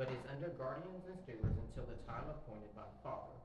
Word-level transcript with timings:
but 0.00 0.08
is 0.08 0.24
under 0.32 0.48
guardians 0.56 1.04
and 1.12 1.20
stewards 1.28 1.60
until 1.60 1.84
the 1.84 2.00
time 2.08 2.24
appointed 2.32 2.72
by 2.72 2.88
the 2.88 3.00
Father. 3.04 3.36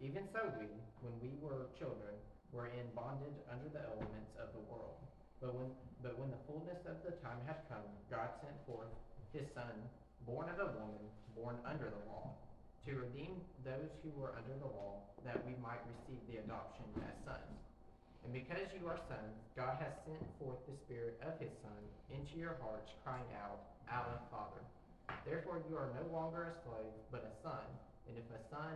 Even 0.00 0.24
so 0.32 0.40
we, 0.56 0.64
when 1.04 1.12
we 1.20 1.28
were 1.44 1.68
children, 1.76 2.16
were 2.56 2.72
in 2.72 2.88
bondage 2.96 3.36
under 3.52 3.68
the 3.68 3.84
elements 3.84 4.32
of 4.40 4.48
the 4.56 4.64
world. 4.64 4.96
But 5.44 5.52
when, 5.52 5.68
but 6.00 6.16
when 6.16 6.32
the 6.32 6.40
fullness 6.48 6.80
of 6.88 7.04
the 7.04 7.20
time 7.20 7.44
had 7.44 7.68
come, 7.68 7.84
God 8.08 8.32
sent 8.40 8.56
forth 8.64 8.88
his 9.36 9.44
Son, 9.52 9.76
born 10.24 10.48
of 10.48 10.56
a 10.56 10.72
woman, 10.72 11.04
born 11.36 11.60
under 11.68 11.92
the 11.92 12.00
law, 12.08 12.32
to 12.88 12.96
redeem 12.96 13.36
those 13.60 13.92
who 14.00 14.08
were 14.16 14.32
under 14.32 14.56
the 14.56 14.72
law, 14.72 15.04
that 15.28 15.36
we 15.44 15.52
might 15.60 15.84
receive 15.84 16.24
the 16.32 16.40
adoption 16.40 16.88
as 17.04 17.12
sons. 17.28 17.60
And 18.24 18.32
because 18.32 18.72
you 18.72 18.88
are 18.88 18.96
sons, 19.04 19.36
God 19.52 19.76
has 19.84 19.92
sent 20.08 20.24
forth 20.40 20.64
the 20.64 20.80
Spirit 20.80 21.20
of 21.20 21.36
his 21.36 21.52
Son 21.60 21.76
into 22.08 22.40
your 22.40 22.56
hearts, 22.64 22.88
crying 23.04 23.28
out, 23.36 23.68
Abba, 23.84 24.16
Father. 24.32 24.64
Therefore 25.26 25.60
you 25.68 25.76
are 25.76 25.90
no 25.94 26.16
longer 26.16 26.54
a 26.54 26.68
slave, 26.68 26.92
but 27.10 27.30
a 27.30 27.42
son, 27.42 27.64
and 28.08 28.16
if 28.16 28.24
a 28.34 28.42
son, 28.48 28.72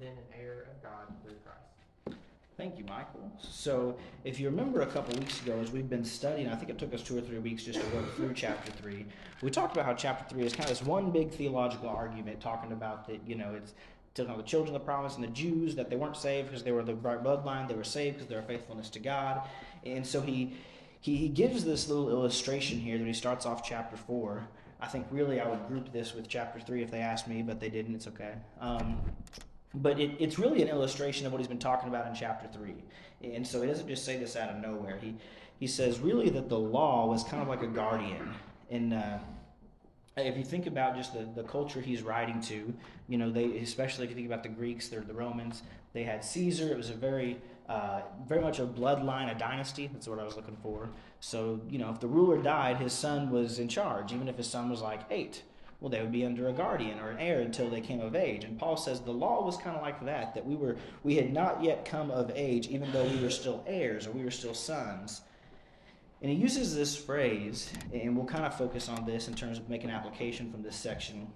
then 0.00 0.12
an 0.12 0.40
heir 0.40 0.66
of 0.70 0.82
God 0.82 1.06
through 1.22 1.36
Christ. 1.44 2.18
Thank 2.56 2.78
you, 2.78 2.84
Michael. 2.84 3.32
So, 3.40 3.96
if 4.22 4.38
you 4.38 4.48
remember 4.48 4.82
a 4.82 4.86
couple 4.86 5.18
weeks 5.18 5.42
ago, 5.42 5.58
as 5.60 5.72
we've 5.72 5.90
been 5.90 6.04
studying, 6.04 6.48
I 6.48 6.54
think 6.54 6.70
it 6.70 6.78
took 6.78 6.94
us 6.94 7.02
two 7.02 7.18
or 7.18 7.20
three 7.20 7.38
weeks 7.38 7.64
just 7.64 7.80
to 7.80 7.96
work 7.96 8.14
through 8.14 8.32
chapter 8.34 8.70
three. 8.70 9.06
We 9.42 9.50
talked 9.50 9.74
about 9.74 9.86
how 9.86 9.94
chapter 9.94 10.24
three 10.32 10.44
is 10.44 10.52
kind 10.52 10.70
of 10.70 10.78
this 10.78 10.86
one 10.86 11.10
big 11.10 11.32
theological 11.32 11.88
argument, 11.88 12.40
talking 12.40 12.70
about 12.70 13.08
that 13.08 13.20
you 13.26 13.34
know 13.34 13.54
it's 13.56 13.74
talking 14.14 14.30
about 14.30 14.44
the 14.44 14.48
children 14.48 14.74
of 14.74 14.80
the 14.80 14.84
promise 14.84 15.16
and 15.16 15.24
the 15.24 15.28
Jews 15.28 15.74
that 15.74 15.90
they 15.90 15.96
weren't 15.96 16.16
saved 16.16 16.48
because 16.48 16.62
they 16.62 16.70
were 16.70 16.84
the 16.84 16.92
bloodline; 16.92 17.66
they 17.66 17.74
were 17.74 17.82
saved 17.82 18.18
because 18.18 18.26
of 18.26 18.30
their 18.30 18.42
faithfulness 18.42 18.88
to 18.90 19.00
God. 19.00 19.42
And 19.84 20.06
so 20.06 20.20
he 20.20 20.56
he, 21.00 21.16
he 21.16 21.28
gives 21.28 21.64
this 21.64 21.88
little 21.88 22.08
illustration 22.08 22.78
here 22.78 22.98
that 22.98 23.06
he 23.06 23.12
starts 23.12 23.46
off 23.46 23.66
chapter 23.66 23.96
four. 23.96 24.46
I 24.84 24.86
think 24.86 25.06
really 25.10 25.40
I 25.40 25.48
would 25.48 25.66
group 25.66 25.92
this 25.92 26.14
with 26.14 26.28
chapter 26.28 26.60
three 26.60 26.82
if 26.82 26.90
they 26.90 27.00
asked 27.00 27.26
me, 27.26 27.42
but 27.42 27.58
they 27.58 27.70
didn't. 27.70 27.94
It's 27.94 28.06
okay. 28.06 28.34
Um, 28.60 29.00
but 29.74 29.98
it, 29.98 30.12
it's 30.20 30.38
really 30.38 30.62
an 30.62 30.68
illustration 30.68 31.26
of 31.26 31.32
what 31.32 31.38
he's 31.38 31.48
been 31.48 31.58
talking 31.58 31.88
about 31.88 32.06
in 32.06 32.14
chapter 32.14 32.46
3 32.46 32.74
and 33.32 33.46
so 33.46 33.62
he 33.62 33.68
doesn't 33.68 33.88
just 33.88 34.04
say 34.04 34.16
this 34.18 34.36
out 34.36 34.50
of 34.50 34.56
nowhere. 34.56 34.98
He, 35.00 35.14
he 35.58 35.66
says 35.66 36.00
really 36.00 36.28
that 36.30 36.48
the 36.48 36.58
law 36.58 37.06
was 37.06 37.24
kind 37.24 37.42
of 37.42 37.48
like 37.48 37.62
a 37.62 37.66
guardian. 37.66 38.34
And 38.70 38.94
uh, 38.94 39.18
if 40.16 40.36
you 40.36 40.44
think 40.44 40.66
about 40.66 40.96
just 40.96 41.14
the, 41.14 41.28
the 41.34 41.46
culture 41.46 41.80
he's 41.80 42.02
writing 42.02 42.40
to 42.42 42.74
you 43.08 43.18
know 43.18 43.30
they 43.30 43.58
especially 43.58 44.04
if 44.04 44.10
you 44.10 44.16
think 44.16 44.26
about 44.26 44.42
the 44.42 44.48
greeks 44.48 44.88
they're 44.88 45.00
the 45.00 45.14
romans. 45.14 45.62
They 45.92 46.02
had 46.02 46.24
caesar. 46.24 46.72
It 46.72 46.76
was 46.76 46.90
a 46.90 46.94
very 46.94 47.38
uh, 47.68 48.02
very 48.26 48.40
much 48.40 48.58
a 48.58 48.66
bloodline 48.66 49.34
a 49.34 49.38
dynasty 49.38 49.88
that's 49.92 50.06
what 50.06 50.18
i 50.18 50.24
was 50.24 50.36
looking 50.36 50.56
for 50.62 50.88
so 51.20 51.60
you 51.68 51.78
know 51.78 51.90
if 51.90 52.00
the 52.00 52.06
ruler 52.06 52.36
died 52.42 52.76
his 52.76 52.92
son 52.92 53.30
was 53.30 53.58
in 53.58 53.68
charge 53.68 54.12
even 54.12 54.28
if 54.28 54.36
his 54.36 54.48
son 54.48 54.68
was 54.68 54.82
like 54.82 55.00
eight 55.10 55.42
well, 55.84 55.90
they 55.90 56.00
would 56.00 56.12
be 56.12 56.24
under 56.24 56.48
a 56.48 56.52
guardian 56.54 56.98
or 56.98 57.10
an 57.10 57.18
heir 57.18 57.42
until 57.42 57.68
they 57.68 57.82
came 57.82 58.00
of 58.00 58.16
age. 58.16 58.44
And 58.44 58.58
Paul 58.58 58.78
says 58.78 59.02
the 59.02 59.10
law 59.10 59.44
was 59.44 59.58
kind 59.58 59.76
of 59.76 59.82
like 59.82 60.02
that, 60.06 60.34
that 60.34 60.46
we 60.46 60.56
were 60.56 60.76
we 61.02 61.16
had 61.16 61.30
not 61.30 61.62
yet 61.62 61.84
come 61.84 62.10
of 62.10 62.32
age, 62.34 62.68
even 62.68 62.90
though 62.90 63.04
we 63.04 63.20
were 63.20 63.28
still 63.28 63.62
heirs 63.66 64.06
or 64.06 64.12
we 64.12 64.24
were 64.24 64.30
still 64.30 64.54
sons. 64.54 65.20
And 66.22 66.32
he 66.32 66.38
uses 66.38 66.74
this 66.74 66.96
phrase, 66.96 67.70
and 67.92 68.16
we'll 68.16 68.24
kind 68.24 68.46
of 68.46 68.56
focus 68.56 68.88
on 68.88 69.04
this 69.04 69.28
in 69.28 69.34
terms 69.34 69.58
of 69.58 69.68
making 69.68 69.90
application 69.90 70.50
from 70.50 70.62
this 70.62 70.74
section. 70.74 71.26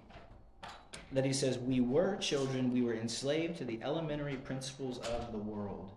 That 1.12 1.26
he 1.26 1.34
says, 1.34 1.58
We 1.58 1.80
were 1.80 2.16
children, 2.16 2.72
we 2.72 2.80
were 2.80 2.94
enslaved 2.94 3.58
to 3.58 3.66
the 3.66 3.78
elementary 3.82 4.36
principles 4.36 4.96
of 5.00 5.30
the 5.30 5.36
world. 5.36 5.90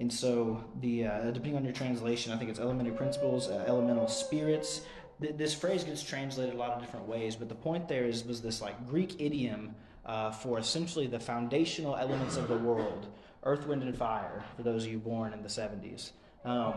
And 0.00 0.12
so, 0.12 0.64
the 0.80 1.06
uh, 1.06 1.30
depending 1.30 1.56
on 1.56 1.64
your 1.64 1.74
translation, 1.74 2.32
I 2.32 2.36
think 2.36 2.50
it's 2.50 2.58
elementary 2.58 2.96
principles, 2.96 3.48
uh, 3.48 3.64
elemental 3.68 4.08
spirits, 4.08 4.80
this 5.20 5.54
phrase 5.54 5.84
gets 5.84 6.02
translated 6.02 6.54
a 6.54 6.56
lot 6.56 6.70
of 6.70 6.80
different 6.80 7.06
ways, 7.06 7.36
but 7.36 7.48
the 7.48 7.54
point 7.54 7.88
there 7.88 8.06
is 8.06 8.24
was 8.24 8.40
this 8.40 8.60
like 8.62 8.88
Greek 8.88 9.20
idiom 9.20 9.74
uh, 10.06 10.30
for 10.30 10.58
essentially 10.58 11.06
the 11.06 11.20
foundational 11.20 11.96
elements 11.96 12.36
of 12.36 12.48
the 12.48 12.56
world: 12.56 13.08
earth, 13.44 13.66
wind, 13.66 13.82
and 13.82 13.96
fire. 13.96 14.42
For 14.56 14.62
those 14.62 14.84
of 14.84 14.90
you 14.90 14.98
born 14.98 15.34
in 15.34 15.42
the 15.42 15.48
'70s, 15.48 16.12
um, 16.44 16.74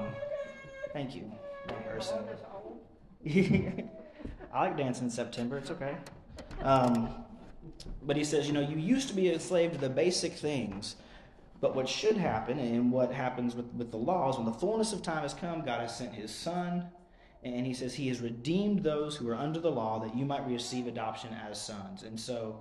thank 0.91 1.15
you, 1.15 1.31
person. 1.89 2.19
I 4.53 4.59
like 4.59 4.77
dancing 4.77 5.05
in 5.05 5.09
September. 5.09 5.57
It's 5.57 5.71
okay. 5.71 5.95
Um, 6.61 7.09
but 8.03 8.17
he 8.17 8.23
says, 8.23 8.45
you 8.45 8.53
know, 8.53 8.61
you 8.61 8.77
used 8.77 9.07
to 9.07 9.15
be 9.15 9.29
a 9.29 9.39
slave 9.39 9.71
to 9.71 9.77
the 9.77 9.89
basic 9.89 10.33
things. 10.33 10.97
But 11.63 11.77
what 11.77 11.87
should 11.87 12.17
happen, 12.17 12.59
and 12.59 12.91
what 12.91 13.13
happens 13.13 13.55
with, 13.55 13.67
with 13.67 13.89
the 13.89 13.97
laws, 13.97 14.35
when 14.35 14.45
the 14.45 14.51
fullness 14.51 14.91
of 14.91 15.01
time 15.01 15.21
has 15.21 15.33
come, 15.33 15.61
God 15.61 15.79
has 15.79 15.97
sent 15.97 16.13
his 16.13 16.29
son, 16.29 16.89
and 17.41 17.65
he 17.65 17.73
says 17.73 17.93
he 17.93 18.09
has 18.09 18.19
redeemed 18.19 18.83
those 18.83 19.15
who 19.15 19.29
are 19.29 19.35
under 19.35 19.61
the 19.61 19.71
law 19.71 19.97
that 19.99 20.13
you 20.13 20.25
might 20.25 20.45
receive 20.45 20.87
adoption 20.87 21.29
as 21.49 21.61
sons. 21.61 22.03
And 22.03 22.19
so 22.19 22.59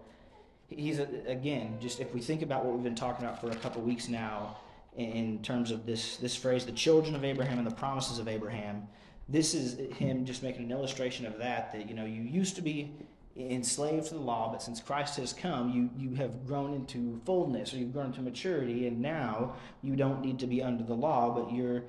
he's 0.69 1.01
uh, 1.01 1.07
again 1.27 1.79
just 1.81 1.99
if 1.99 2.15
we 2.15 2.21
think 2.21 2.43
about 2.43 2.65
what 2.65 2.75
we've 2.75 2.85
been 2.85 2.95
talking 2.95 3.27
about 3.27 3.41
for 3.41 3.51
a 3.51 3.57
couple 3.57 3.83
weeks 3.83 4.09
now 4.09 4.57
in 4.97 5.43
terms 5.43 5.73
of 5.73 5.85
this 5.85 6.17
this 6.19 6.35
phrase 6.37 6.65
the 6.65 6.73
children 6.73 7.15
of 7.15 7.25
abraham 7.25 7.59
and 7.59 7.67
the 7.67 7.75
promises 7.75 8.19
of 8.19 8.27
abraham 8.27 8.89
this 9.29 9.53
is 9.53 9.79
him 9.97 10.25
just 10.25 10.43
making 10.43 10.65
an 10.65 10.71
illustration 10.71 11.27
of 11.27 11.37
that 11.37 11.73
that 11.73 11.89
you 11.91 11.95
know 11.95 12.07
you 12.07 12.23
used 12.23 12.57
to 12.57 12.63
be 12.63 12.91
enslaved 13.35 14.09
to 14.09 14.15
the 14.15 14.21
law 14.21 14.51
but 14.53 14.61
since 14.61 14.79
christ 14.79 15.17
has 15.17 15.33
come 15.33 15.71
you 15.71 15.89
you 15.97 16.15
have 16.15 16.47
grown 16.47 16.75
into 16.75 17.19
fullness 17.25 17.73
or 17.73 17.79
you've 17.79 17.93
grown 17.93 18.13
to 18.13 18.21
maturity 18.21 18.87
and 18.87 19.01
now 19.01 19.55
you 19.83 19.97
don't 19.97 20.21
need 20.21 20.39
to 20.39 20.47
be 20.47 20.63
under 20.63 20.85
the 20.85 20.95
law 20.95 21.35
but 21.35 21.51
you're 21.51 21.83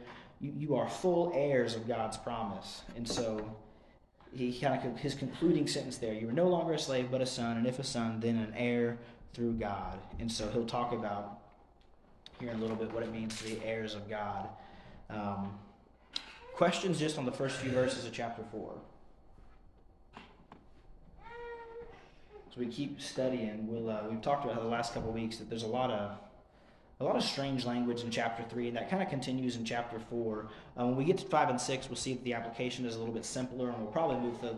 you, 0.43 0.53
you 0.57 0.75
are 0.75 0.87
full 0.87 1.31
heirs 1.33 1.75
of 1.75 1.87
God's 1.87 2.17
promise. 2.17 2.81
And 2.95 3.07
so 3.07 3.55
he 4.35 4.59
kind 4.59 4.85
of 4.85 4.97
his 4.97 5.13
concluding 5.13 5.67
sentence 5.67 5.97
there 5.97 6.13
you 6.13 6.27
are 6.27 6.33
no 6.33 6.47
longer 6.47 6.73
a 6.73 6.79
slave 6.79 7.09
but 7.11 7.21
a 7.21 7.25
son 7.25 7.55
and 7.55 7.67
if 7.67 7.77
a 7.77 7.83
son 7.83 8.19
then 8.19 8.35
an 8.37 8.53
heir 8.55 8.97
through 9.33 9.53
god. 9.53 9.99
And 10.19 10.31
so 10.31 10.49
he'll 10.49 10.65
talk 10.65 10.91
about 10.91 11.39
here 12.39 12.49
in 12.49 12.57
a 12.57 12.59
little 12.61 12.75
bit 12.75 12.91
what 12.93 13.03
it 13.03 13.11
means 13.11 13.37
to 13.37 13.43
be 13.45 13.61
heirs 13.63 13.95
of 13.95 14.09
god. 14.09 14.49
Um, 15.09 15.57
questions 16.53 16.99
just 16.99 17.17
on 17.17 17.25
the 17.25 17.31
first 17.31 17.57
few 17.57 17.71
verses 17.71 18.05
of 18.05 18.11
chapter 18.11 18.43
4 18.51 18.73
as 22.53 22.57
we 22.57 22.67
keep 22.67 23.01
studying 23.01 23.67
we'll 23.67 23.89
uh, 23.89 24.03
we've 24.09 24.21
talked 24.21 24.45
about 24.45 24.61
the 24.61 24.67
last 24.67 24.93
couple 24.93 25.11
weeks 25.11 25.37
that 25.37 25.49
there's 25.49 25.63
a 25.63 25.67
lot 25.67 25.89
of 25.89 26.11
a 26.99 27.03
lot 27.03 27.15
of 27.15 27.23
strange 27.23 27.65
language 27.65 28.01
in 28.01 28.11
chapter 28.11 28.43
3, 28.43 28.69
and 28.69 28.77
that 28.77 28.89
kind 28.89 29.01
of 29.01 29.09
continues 29.09 29.57
in 29.57 29.65
chapter 29.65 29.99
4. 29.99 30.47
Um, 30.77 30.89
when 30.89 30.95
we 30.95 31.03
get 31.03 31.17
to 31.17 31.25
5 31.25 31.49
and 31.49 31.59
6, 31.59 31.89
we'll 31.89 31.97
see 31.97 32.13
that 32.13 32.23
the 32.23 32.33
application 32.33 32.85
is 32.85 32.95
a 32.95 32.99
little 32.99 33.13
bit 33.13 33.25
simpler, 33.25 33.69
and 33.69 33.77
we'll 33.79 33.91
probably 33.91 34.17
move 34.17 34.39
the, 34.39 34.55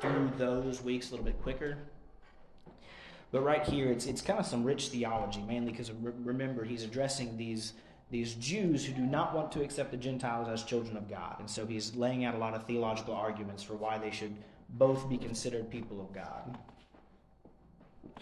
through 0.00 0.30
those 0.36 0.82
weeks 0.82 1.08
a 1.08 1.12
little 1.12 1.24
bit 1.24 1.40
quicker. 1.42 1.78
But 3.30 3.42
right 3.42 3.64
here, 3.64 3.86
it's, 3.86 4.04
it's 4.04 4.20
kind 4.20 4.38
of 4.38 4.44
some 4.44 4.64
rich 4.64 4.88
theology, 4.88 5.40
mainly 5.40 5.70
because 5.70 5.90
remember, 5.92 6.64
he's 6.64 6.82
addressing 6.82 7.38
these, 7.38 7.72
these 8.10 8.34
Jews 8.34 8.84
who 8.84 8.92
do 8.92 9.02
not 9.02 9.34
want 9.34 9.50
to 9.52 9.62
accept 9.62 9.92
the 9.92 9.96
Gentiles 9.96 10.48
as 10.48 10.64
children 10.64 10.96
of 10.96 11.08
God. 11.08 11.36
And 11.38 11.48
so 11.48 11.64
he's 11.64 11.94
laying 11.94 12.24
out 12.24 12.34
a 12.34 12.38
lot 12.38 12.52
of 12.52 12.66
theological 12.66 13.14
arguments 13.14 13.62
for 13.62 13.74
why 13.74 13.96
they 13.96 14.10
should 14.10 14.34
both 14.70 15.08
be 15.08 15.16
considered 15.16 15.70
people 15.70 16.00
of 16.00 16.12
God. 16.12 16.58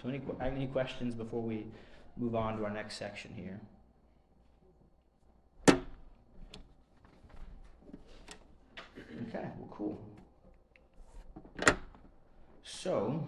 So, 0.00 0.08
any, 0.08 0.20
any 0.40 0.66
questions 0.68 1.14
before 1.14 1.42
we 1.42 1.66
move 2.16 2.34
on 2.34 2.56
to 2.58 2.64
our 2.64 2.70
next 2.70 2.96
section 2.96 3.32
here. 3.34 3.60
Okay, 9.28 9.48
well, 9.58 9.68
cool. 9.70 10.00
So, 12.62 13.26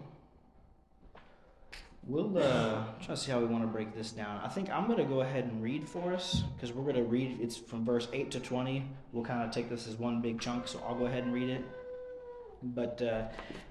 we'll 2.06 2.38
uh, 2.38 2.84
try 3.00 3.14
to 3.14 3.16
see 3.16 3.32
how 3.32 3.40
we 3.40 3.46
want 3.46 3.64
to 3.64 3.68
break 3.68 3.94
this 3.96 4.12
down. 4.12 4.40
I 4.44 4.48
think 4.48 4.70
I'm 4.70 4.86
going 4.86 4.98
to 4.98 5.04
go 5.04 5.22
ahead 5.22 5.44
and 5.44 5.60
read 5.60 5.88
for 5.88 6.14
us 6.14 6.44
because 6.54 6.72
we're 6.72 6.84
going 6.84 6.94
to 6.94 7.02
read. 7.02 7.38
It's 7.40 7.56
from 7.56 7.84
verse 7.84 8.06
eight 8.12 8.30
to 8.30 8.40
twenty. 8.40 8.88
We'll 9.12 9.24
kind 9.24 9.42
of 9.42 9.50
take 9.50 9.68
this 9.68 9.88
as 9.88 9.96
one 9.96 10.22
big 10.22 10.40
chunk, 10.40 10.68
so 10.68 10.80
I'll 10.86 10.94
go 10.94 11.06
ahead 11.06 11.24
and 11.24 11.32
read 11.32 11.50
it. 11.50 11.64
But 12.62 13.02
uh, 13.02 13.24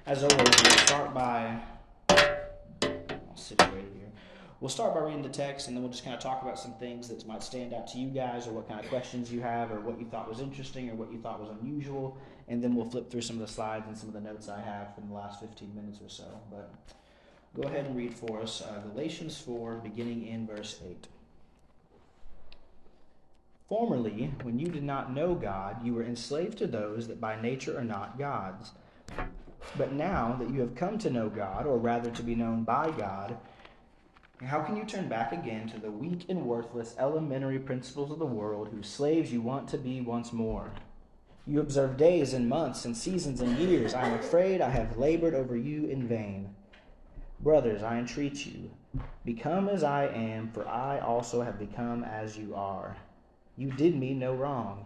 as 0.06 0.24
always, 0.24 0.38
we'll 0.38 0.78
start 0.80 1.14
by. 1.14 1.62
I'll 3.40 3.58
situate 3.58 3.86
it 3.86 4.00
we'll 4.60 4.70
start 4.70 4.94
by 4.94 5.02
reading 5.02 5.22
the 5.22 5.30
text 5.30 5.68
and 5.68 5.76
then 5.76 5.84
we'll 5.84 5.92
just 5.92 6.04
kind 6.04 6.16
of 6.16 6.22
talk 6.22 6.42
about 6.42 6.60
some 6.60 6.74
things 6.74 7.08
that 7.08 7.26
might 7.26 7.44
stand 7.44 7.74
out 7.74 7.88
to 7.88 7.98
you 7.98 8.10
guys 8.10 8.48
or 8.48 8.52
what 8.52 8.68
kind 8.68 8.80
of 8.80 8.90
questions 8.90 9.32
you 9.32 9.42
have 9.42 9.72
or 9.72 9.80
what 9.80 10.00
you 10.00 10.06
thought 10.06 10.28
was 10.28 10.40
interesting 10.40 10.90
or 10.90 10.96
what 10.96 11.12
you 11.12 11.20
thought 11.20 11.40
was 11.40 11.50
unusual. 11.62 12.18
And 12.48 12.64
then 12.64 12.76
we'll 12.76 12.90
flip 12.90 13.10
through 13.10 13.22
some 13.22 13.38
of 13.38 13.48
the 13.48 13.52
slides 13.52 13.88
and 13.88 13.98
some 13.98 14.10
of 14.10 14.14
the 14.14 14.22
notes 14.22 14.50
i 14.50 14.60
have 14.60 14.94
from 14.96 15.08
the 15.08 15.14
last 15.14 15.40
15 15.40 15.74
minutes 15.74 16.00
or 16.04 16.10
so. 16.10 16.26
But 16.52 16.72
go 17.56 17.68
ahead 17.68 17.86
and 17.86 17.96
read 17.96 18.14
for 18.14 18.42
us 18.42 18.62
uh, 18.62 18.80
galatians 18.92 19.38
4 19.38 19.82
beginning 19.84 20.28
in 20.28 20.46
verse 20.46 20.80
8 20.88 21.08
formerly 23.68 24.32
when 24.44 24.60
you 24.60 24.68
did 24.68 24.84
not 24.84 25.12
know 25.12 25.34
god 25.34 25.84
you 25.84 25.96
were 25.96 26.04
enslaved 26.04 26.60
to 26.60 26.68
those 26.68 27.08
that 27.08 27.20
by 27.20 27.42
nature 27.42 27.76
are 27.76 27.84
not 27.84 28.20
god's 28.20 28.72
but 29.78 29.92
now 29.92 30.36
that 30.40 30.50
you 30.50 30.60
have 30.60 30.76
come 30.76 30.98
to 30.98 31.10
know 31.10 31.30
god 31.30 31.66
or 31.66 31.78
rather 31.78 32.10
to 32.12 32.24
be 32.24 32.36
known 32.36 32.64
by 32.64 32.90
god 32.92 33.38
how 34.46 34.62
can 34.62 34.78
you 34.78 34.86
turn 34.86 35.10
back 35.10 35.34
again 35.34 35.68
to 35.68 35.80
the 35.80 35.92
weak 35.92 36.26
and 36.30 36.46
worthless 36.46 36.96
elementary 36.98 37.60
principles 37.60 38.10
of 38.10 38.20
the 38.20 38.26
world 38.26 38.70
whose 38.70 38.88
slaves 38.88 39.34
you 39.34 39.42
want 39.42 39.68
to 39.70 39.78
be 39.78 40.00
once 40.00 40.32
more? 40.32 40.72
You 41.46 41.60
observe 41.60 41.98
days 41.98 42.34
and 42.34 42.48
months 42.48 42.86
and 42.86 42.96
seasons 42.96 43.42
and 43.42 43.58
years. 43.58 43.94
I 43.94 44.08
am 44.08 44.18
afraid 44.18 44.62
I 44.62 44.70
have 44.70 44.98
labored 44.98 45.34
over 45.34 45.58
you 45.58 45.88
in 45.88 46.08
vain. 46.08 46.56
Brothers, 47.42 47.84
I 47.84 47.98
entreat 47.98 48.46
you, 48.46 48.72
become 49.26 49.68
as 49.68 49.84
I 49.84 50.06
am, 50.08 50.52
for 50.54 50.66
I 50.66 51.00
also 51.00 51.42
have 51.42 51.60
become 51.60 52.06
as 52.06 52.38
you 52.38 52.56
are. 52.56 52.96
You 53.58 53.72
did 53.72 53.98
me 53.98 54.14
no 54.14 54.34
wrong. 54.34 54.86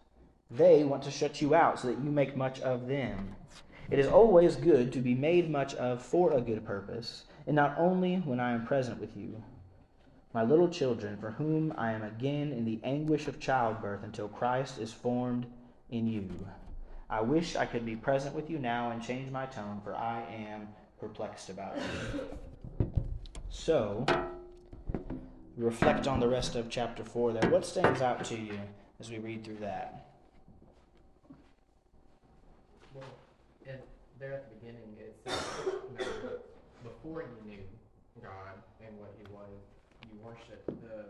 They 0.51 0.83
want 0.83 1.03
to 1.03 1.11
shut 1.11 1.41
you 1.41 1.55
out 1.55 1.79
so 1.79 1.87
that 1.87 2.03
you 2.03 2.11
make 2.11 2.35
much 2.35 2.59
of 2.61 2.87
them. 2.87 3.35
It 3.89 3.99
is 3.99 4.07
always 4.07 4.55
good 4.55 4.91
to 4.93 4.99
be 4.99 5.15
made 5.15 5.49
much 5.49 5.73
of 5.75 6.01
for 6.01 6.33
a 6.33 6.41
good 6.41 6.65
purpose, 6.65 7.23
and 7.47 7.55
not 7.55 7.75
only 7.77 8.17
when 8.17 8.39
I 8.39 8.53
am 8.53 8.65
present 8.65 8.99
with 8.99 9.15
you. 9.15 9.43
My 10.33 10.43
little 10.43 10.69
children, 10.69 11.17
for 11.17 11.31
whom 11.31 11.73
I 11.77 11.91
am 11.91 12.03
again 12.03 12.53
in 12.53 12.63
the 12.63 12.79
anguish 12.83 13.27
of 13.27 13.39
childbirth 13.39 14.03
until 14.03 14.29
Christ 14.29 14.79
is 14.79 14.93
formed 14.93 15.45
in 15.89 16.07
you. 16.07 16.29
I 17.09 17.19
wish 17.19 17.57
I 17.57 17.65
could 17.65 17.85
be 17.85 17.97
present 17.97 18.33
with 18.33 18.49
you 18.49 18.57
now 18.57 18.91
and 18.91 19.03
change 19.03 19.29
my 19.29 19.45
tone, 19.45 19.81
for 19.83 19.93
I 19.93 20.21
am 20.31 20.69
perplexed 20.99 21.49
about 21.49 21.75
you. 21.75 22.87
So, 23.49 24.05
reflect 25.57 26.07
on 26.07 26.21
the 26.21 26.29
rest 26.29 26.55
of 26.55 26.69
chapter 26.69 27.03
4 27.03 27.33
there. 27.33 27.49
What 27.49 27.65
stands 27.65 28.01
out 28.01 28.23
to 28.25 28.37
you 28.37 28.57
as 29.01 29.11
we 29.11 29.19
read 29.19 29.43
through 29.43 29.57
that? 29.57 30.07
Well, 32.93 33.03
and 33.67 33.79
there 34.21 34.37
at 34.37 34.45
the 34.45 34.53
beginning, 34.61 34.93
it 35.01 35.17
says, 35.25 35.41
you 35.65 35.97
know, 35.97 36.37
before 36.85 37.25
you 37.25 37.39
knew 37.41 37.65
God 38.21 38.53
and 38.85 38.93
what 39.01 39.09
He 39.17 39.25
was, 39.33 39.49
you 40.05 40.13
worshiped 40.21 40.69
the 40.85 41.09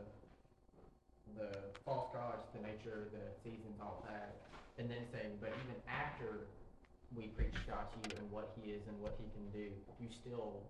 the 1.40 1.72
false 1.88 2.12
gods, 2.12 2.44
the 2.52 2.60
nature, 2.60 3.08
the 3.12 3.24
seasons, 3.40 3.80
all 3.80 4.04
that, 4.04 4.36
and 4.76 4.92
then 4.92 5.00
saying, 5.16 5.32
but 5.40 5.52
even 5.64 5.80
after 5.88 6.48
we 7.16 7.32
preached 7.40 7.64
God 7.64 7.88
to 7.88 7.98
you 8.04 8.20
and 8.20 8.28
what 8.32 8.52
He 8.60 8.72
is 8.72 8.84
and 8.88 8.96
what 9.04 9.16
He 9.20 9.28
can 9.36 9.48
do, 9.52 9.72
you 10.00 10.08
still 10.12 10.64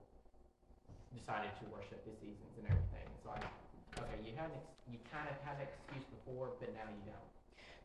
decided 1.13 1.53
to 1.61 1.65
worship 1.69 2.01
the 2.05 2.13
seasons 2.21 2.53
and 2.57 2.65
everything. 2.65 3.05
It's 3.05 3.25
like, 3.25 3.45
okay, 4.01 4.17
you 4.25 4.33
had 4.33 4.49
you 4.89 4.97
kind 5.13 5.29
of 5.29 5.37
had 5.45 5.61
an 5.61 5.69
excuse 5.69 6.05
before, 6.09 6.57
but 6.57 6.73
now 6.73 6.89
you 6.89 7.05
don't. 7.05 7.29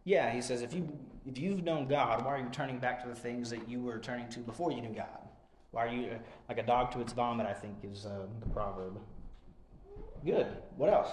Yeah, 0.06 0.32
he 0.32 0.40
says 0.40 0.62
if 0.62 0.72
you 0.72 0.88
if 1.26 1.36
you've 1.36 1.64
known 1.64 1.88
God, 1.88 2.24
why 2.24 2.34
are 2.34 2.38
you 2.38 2.48
turning 2.52 2.78
back 2.78 3.02
to 3.02 3.08
the 3.08 3.14
things 3.14 3.50
that 3.50 3.68
you 3.68 3.82
were 3.82 3.98
turning 3.98 4.28
to 4.28 4.38
before 4.38 4.70
you 4.70 4.80
knew 4.80 4.94
God? 4.94 5.28
Why 5.72 5.84
are 5.84 5.92
you 5.92 6.10
like 6.48 6.58
a 6.58 6.62
dog 6.62 6.92
to 6.92 7.00
its 7.00 7.12
vomit? 7.12 7.44
I 7.44 7.52
think 7.52 7.74
is 7.82 8.06
uh, 8.06 8.26
the 8.38 8.46
proverb. 8.46 9.00
Good. 10.24 10.46
What 10.76 10.92
else? 10.92 11.10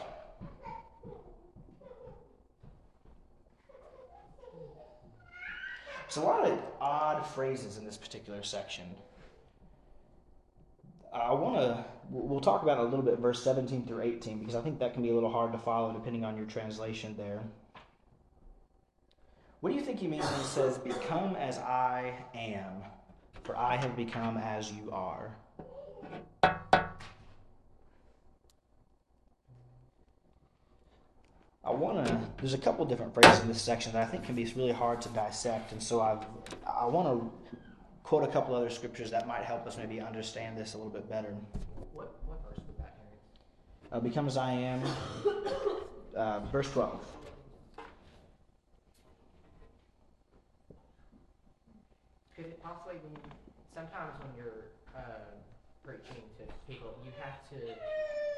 There's 6.04 6.18
a 6.18 6.22
lot 6.22 6.46
of 6.46 6.60
odd 6.80 7.26
phrases 7.26 7.78
in 7.78 7.86
this 7.86 7.98
particular 7.98 8.44
section. 8.44 8.86
I 11.12 11.34
want 11.34 11.56
to. 11.56 11.86
We'll 12.12 12.42
talk 12.42 12.62
about 12.62 12.78
a 12.78 12.84
little 12.84 13.02
bit, 13.02 13.18
verse 13.18 13.44
17 13.44 13.88
through 13.88 14.04
18, 14.04 14.38
because 14.38 14.54
I 14.54 14.62
think 14.62 14.78
that 14.80 14.94
can 14.94 15.02
be 15.02 15.10
a 15.10 15.16
little 15.16 15.32
hard 15.32 15.52
to 15.54 15.58
follow 15.58 15.92
depending 15.94 16.24
on 16.24 16.38
your 16.38 16.46
translation 16.46 17.16
there. 17.18 17.42
What 19.64 19.70
do 19.70 19.78
you 19.78 19.82
think 19.82 20.00
he 20.00 20.08
means 20.08 20.26
when 20.26 20.42
he 20.42 20.46
says, 20.46 20.78
Become 20.78 21.38
as 21.38 21.58
I 21.58 22.14
am, 22.36 22.84
for 23.46 23.56
I 23.56 23.78
have 23.78 23.96
become 23.96 24.38
as 24.38 24.70
you 24.70 24.92
are? 24.92 25.38
I 31.64 31.72
want 31.72 32.06
to. 32.06 32.20
There's 32.40 32.54
a 32.54 32.58
couple 32.58 32.84
different 32.84 33.14
phrases 33.14 33.40
in 33.40 33.48
this 33.48 33.62
section 33.62 33.94
that 33.94 34.06
I 34.06 34.06
think 34.06 34.26
can 34.26 34.36
be 34.36 34.44
really 34.54 34.74
hard 34.74 35.00
to 35.04 35.08
dissect, 35.08 35.72
and 35.72 35.82
so 35.82 36.02
I've, 36.02 36.26
I 36.68 36.86
want 36.86 37.08
to 37.08 37.32
quote 38.04 38.26
a 38.26 38.32
couple 38.34 38.56
other 38.56 38.70
scriptures 38.70 39.12
that 39.12 39.30
might 39.30 39.46
help 39.46 39.66
us 39.66 39.78
maybe 39.78 40.02
understand 40.02 40.58
this 40.58 40.74
a 40.74 40.78
little 40.78 40.92
bit 40.92 41.10
better. 41.10 41.34
What 41.94 42.14
what 42.26 42.44
verse 42.44 42.60
was 42.68 42.76
that? 42.80 42.98
Uh, 43.94 44.02
Become 44.02 44.28
as 44.28 44.36
I 44.36 44.52
am, 44.52 44.84
uh, 46.18 46.42
verse 46.52 46.70
12. 46.70 47.23
Could 52.44 52.60
it 52.60 52.60
possibly 52.60 53.00
be 53.00 53.16
sometimes 53.72 54.20
when 54.20 54.36
you're 54.36 54.68
uh, 54.92 55.32
preaching 55.80 56.28
to 56.36 56.44
people, 56.68 56.92
you 57.00 57.16
have 57.24 57.40
to 57.56 57.60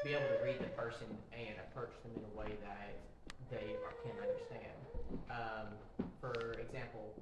be 0.06 0.14
able 0.14 0.30
to 0.30 0.38
read 0.46 0.62
the 0.62 0.70
person 0.78 1.10
and 1.34 1.58
approach 1.66 1.90
them 2.06 2.14
in 2.14 2.22
a 2.22 2.34
way 2.38 2.54
that 2.62 2.94
they 3.50 3.74
can 4.06 4.14
understand. 4.14 4.78
Um, 5.26 5.74
for 6.22 6.54
example, 6.54 7.18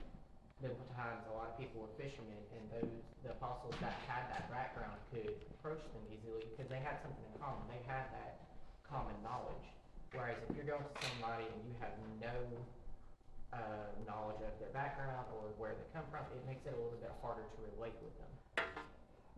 biblical 0.61 0.85
times, 0.93 1.25
a 1.25 1.33
lot 1.33 1.57
of 1.57 1.57
people 1.57 1.89
were 1.89 1.93
fishermen, 1.97 2.37
and 2.53 2.69
those 2.69 3.01
the 3.25 3.33
apostles 3.33 3.73
that 3.81 3.97
had 4.05 4.29
that 4.29 4.53
background 4.53 5.01
could 5.09 5.33
approach 5.57 5.81
them 5.97 6.05
easily 6.13 6.45
because 6.53 6.69
they 6.69 6.85
had 6.85 7.01
something 7.01 7.25
in 7.33 7.41
common. 7.41 7.65
They 7.73 7.81
had 7.89 8.13
that 8.13 8.45
common 8.85 9.17
knowledge. 9.25 9.73
Whereas 10.13 10.37
if 10.45 10.53
you're 10.53 10.69
going 10.69 10.85
to 10.85 10.93
somebody 11.01 11.49
and 11.49 11.65
you 11.65 11.73
have 11.81 11.97
no 12.21 12.37
uh, 13.55 14.05
knowledge 14.07 14.37
of 14.37 14.59
their 14.59 14.69
background 14.73 15.27
or 15.35 15.51
where 15.59 15.73
they 15.73 15.87
come 15.95 16.05
from, 16.11 16.21
it 16.37 16.47
makes 16.47 16.67
it 16.67 16.75
a 16.75 16.77
little 16.77 16.99
bit 17.01 17.13
harder 17.23 17.43
to 17.43 17.59
relate 17.77 17.95
with 18.03 18.15
them. 18.19 18.67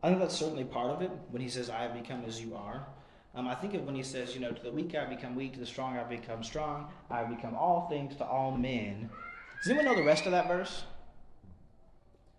I 0.02 0.08
think 0.08 0.20
that's 0.20 0.36
certainly 0.36 0.64
part 0.64 0.90
of 0.90 1.02
it 1.02 1.10
when 1.30 1.42
he 1.42 1.48
says, 1.48 1.70
I 1.70 1.82
have 1.82 1.94
become 1.94 2.24
as 2.26 2.40
you 2.40 2.54
are. 2.54 2.86
Um, 3.34 3.48
I 3.48 3.54
think 3.54 3.74
of 3.74 3.84
when 3.84 3.94
he 3.94 4.02
says, 4.02 4.34
you 4.34 4.40
know, 4.40 4.50
to 4.50 4.62
the 4.62 4.70
weak 4.70 4.94
I 4.94 5.04
become 5.04 5.36
weak, 5.36 5.52
to 5.54 5.60
the 5.60 5.66
strong 5.66 5.96
I 5.98 6.04
become 6.04 6.42
strong, 6.42 6.90
I 7.10 7.18
have 7.18 7.28
become 7.28 7.54
all 7.54 7.86
things 7.88 8.16
to 8.16 8.24
all 8.24 8.56
men. 8.56 9.10
Does 9.62 9.70
anyone 9.70 9.86
know 9.86 9.94
the 9.94 10.06
rest 10.06 10.26
of 10.26 10.32
that 10.32 10.48
verse? 10.48 10.84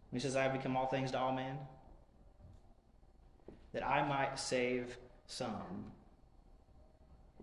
When 0.10 0.20
he 0.20 0.26
says, 0.26 0.36
I 0.36 0.44
have 0.44 0.54
become 0.54 0.76
all 0.76 0.88
things 0.88 1.12
to 1.12 1.20
all 1.20 1.34
men? 1.34 1.58
That 3.74 3.86
I 3.86 4.08
might 4.08 4.40
save 4.40 4.98
some. 5.28 5.92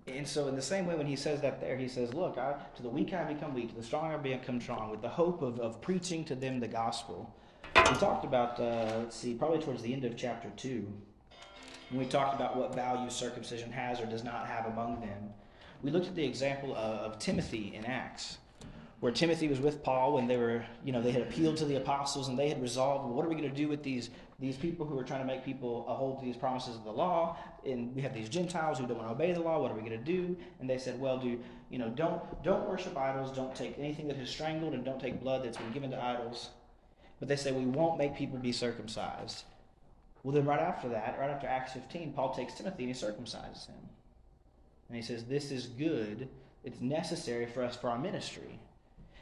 And 0.06 0.28
so, 0.28 0.48
in 0.48 0.54
the 0.54 0.62
same 0.62 0.86
way, 0.86 0.96
when 0.96 1.06
he 1.06 1.16
says 1.16 1.40
that 1.40 1.60
there, 1.60 1.78
he 1.78 1.88
says, 1.88 2.12
Look, 2.12 2.36
I, 2.36 2.56
to 2.76 2.82
the 2.82 2.90
weak 2.90 3.14
I 3.14 3.24
become 3.24 3.54
weak, 3.54 3.70
to 3.70 3.74
the 3.74 3.82
strong 3.82 4.12
I 4.12 4.16
become 4.18 4.60
strong, 4.60 4.90
with 4.90 5.00
the 5.00 5.08
hope 5.08 5.40
of, 5.40 5.58
of 5.60 5.80
preaching 5.80 6.24
to 6.26 6.34
them 6.34 6.60
the 6.60 6.68
gospel. 6.68 7.34
We 7.74 7.96
talked 7.96 8.24
about, 8.24 8.60
uh, 8.60 8.98
let's 8.98 9.16
see, 9.16 9.34
probably 9.34 9.60
towards 9.60 9.82
the 9.82 9.92
end 9.92 10.04
of 10.04 10.16
chapter 10.16 10.50
2, 10.56 10.86
when 11.90 11.98
we 11.98 12.06
talked 12.06 12.34
about 12.34 12.56
what 12.56 12.74
value 12.74 13.08
circumcision 13.08 13.72
has 13.72 13.98
or 14.00 14.06
does 14.06 14.24
not 14.24 14.46
have 14.46 14.66
among 14.66 15.00
them. 15.00 15.30
We 15.82 15.90
looked 15.90 16.06
at 16.06 16.14
the 16.14 16.24
example 16.24 16.74
of, 16.74 17.12
of 17.12 17.18
Timothy 17.18 17.74
in 17.74 17.84
Acts, 17.86 18.38
where 19.04 19.12
Timothy 19.12 19.48
was 19.48 19.60
with 19.60 19.82
Paul 19.82 20.14
when 20.14 20.26
they 20.26 20.38
were, 20.38 20.64
you 20.82 20.90
know, 20.90 21.02
they 21.02 21.12
had 21.12 21.20
appealed 21.20 21.58
to 21.58 21.66
the 21.66 21.76
apostles 21.76 22.28
and 22.28 22.38
they 22.38 22.48
had 22.48 22.62
resolved, 22.62 23.04
well, 23.04 23.12
what 23.12 23.26
are 23.26 23.28
we 23.28 23.34
going 23.34 23.50
to 23.50 23.54
do 23.54 23.68
with 23.68 23.82
these 23.82 24.08
these 24.38 24.56
people 24.56 24.86
who 24.86 24.98
are 24.98 25.04
trying 25.04 25.20
to 25.20 25.26
make 25.26 25.44
people 25.44 25.84
hold 25.86 26.20
to 26.20 26.24
these 26.24 26.38
promises 26.38 26.74
of 26.74 26.84
the 26.84 26.90
law? 26.90 27.36
And 27.66 27.94
we 27.94 28.00
have 28.00 28.14
these 28.14 28.30
Gentiles 28.30 28.78
who 28.78 28.86
don't 28.86 28.96
want 28.96 29.10
to 29.10 29.12
obey 29.12 29.34
the 29.34 29.40
law. 29.40 29.60
What 29.60 29.70
are 29.70 29.74
we 29.74 29.82
going 29.82 29.92
to 29.92 29.98
do? 29.98 30.34
And 30.58 30.70
they 30.70 30.78
said, 30.78 30.98
well, 30.98 31.18
do 31.18 31.38
you 31.68 31.78
know, 31.78 31.90
don't 31.90 32.42
don't 32.42 32.66
worship 32.66 32.96
idols, 32.96 33.30
don't 33.30 33.54
take 33.54 33.78
anything 33.78 34.08
that 34.08 34.16
is 34.16 34.30
strangled, 34.30 34.72
and 34.72 34.86
don't 34.86 34.98
take 34.98 35.20
blood 35.20 35.44
that's 35.44 35.58
been 35.58 35.72
given 35.72 35.90
to 35.90 36.02
idols. 36.02 36.48
But 37.18 37.28
they 37.28 37.36
say 37.36 37.52
we 37.52 37.66
won't 37.66 37.98
make 37.98 38.16
people 38.16 38.38
be 38.38 38.52
circumcised. 38.52 39.44
Well, 40.22 40.34
then 40.34 40.46
right 40.46 40.60
after 40.60 40.88
that, 40.88 41.18
right 41.20 41.28
after 41.28 41.46
Acts 41.46 41.74
15, 41.74 42.14
Paul 42.14 42.34
takes 42.34 42.54
Timothy 42.54 42.84
and 42.84 42.96
he 42.96 42.98
circumcises 42.98 43.66
him. 43.66 43.84
And 44.88 44.96
he 44.96 45.02
says, 45.02 45.24
This 45.24 45.50
is 45.50 45.66
good. 45.66 46.26
It's 46.64 46.80
necessary 46.80 47.44
for 47.44 47.62
us 47.62 47.76
for 47.76 47.90
our 47.90 47.98
ministry. 47.98 48.58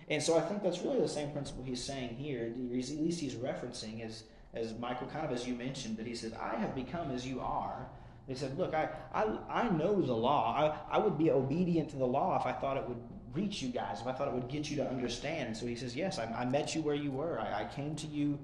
And 0.08 0.22
so 0.22 0.36
I 0.36 0.40
think 0.40 0.62
that's 0.62 0.80
really 0.80 1.00
the 1.00 1.08
same 1.08 1.30
principle 1.30 1.64
he's 1.64 1.82
saying 1.82 2.16
here. 2.16 2.46
At 2.46 2.58
least 2.58 3.20
he's 3.20 3.34
referencing 3.34 4.04
as, 4.04 4.24
as 4.54 4.74
Michael, 4.78 5.06
kind 5.08 5.24
of 5.24 5.32
as 5.32 5.46
you 5.46 5.54
mentioned, 5.54 5.96
that 5.96 6.06
he 6.06 6.14
says, 6.14 6.32
I 6.34 6.56
have 6.56 6.74
become 6.74 7.10
as 7.10 7.26
you 7.26 7.40
are. 7.40 7.86
He 8.28 8.34
said, 8.34 8.56
Look, 8.56 8.74
I, 8.74 8.88
I, 9.12 9.38
I 9.50 9.68
know 9.70 10.00
the 10.00 10.14
law. 10.14 10.76
I, 10.90 10.96
I 10.96 10.98
would 10.98 11.18
be 11.18 11.30
obedient 11.30 11.90
to 11.90 11.96
the 11.96 12.06
law 12.06 12.38
if 12.38 12.46
I 12.46 12.52
thought 12.52 12.76
it 12.76 12.88
would 12.88 13.02
reach 13.34 13.62
you 13.62 13.68
guys, 13.68 14.00
if 14.00 14.06
I 14.06 14.12
thought 14.12 14.28
it 14.28 14.34
would 14.34 14.48
get 14.48 14.70
you 14.70 14.76
to 14.76 14.88
understand. 14.88 15.48
And 15.48 15.56
so 15.56 15.66
he 15.66 15.74
says, 15.74 15.96
Yes, 15.96 16.18
I, 16.18 16.24
I 16.24 16.44
met 16.44 16.74
you 16.74 16.82
where 16.82 16.94
you 16.94 17.10
were. 17.10 17.40
I, 17.40 17.62
I 17.62 17.64
came 17.64 17.96
to 17.96 18.06
you 18.06 18.38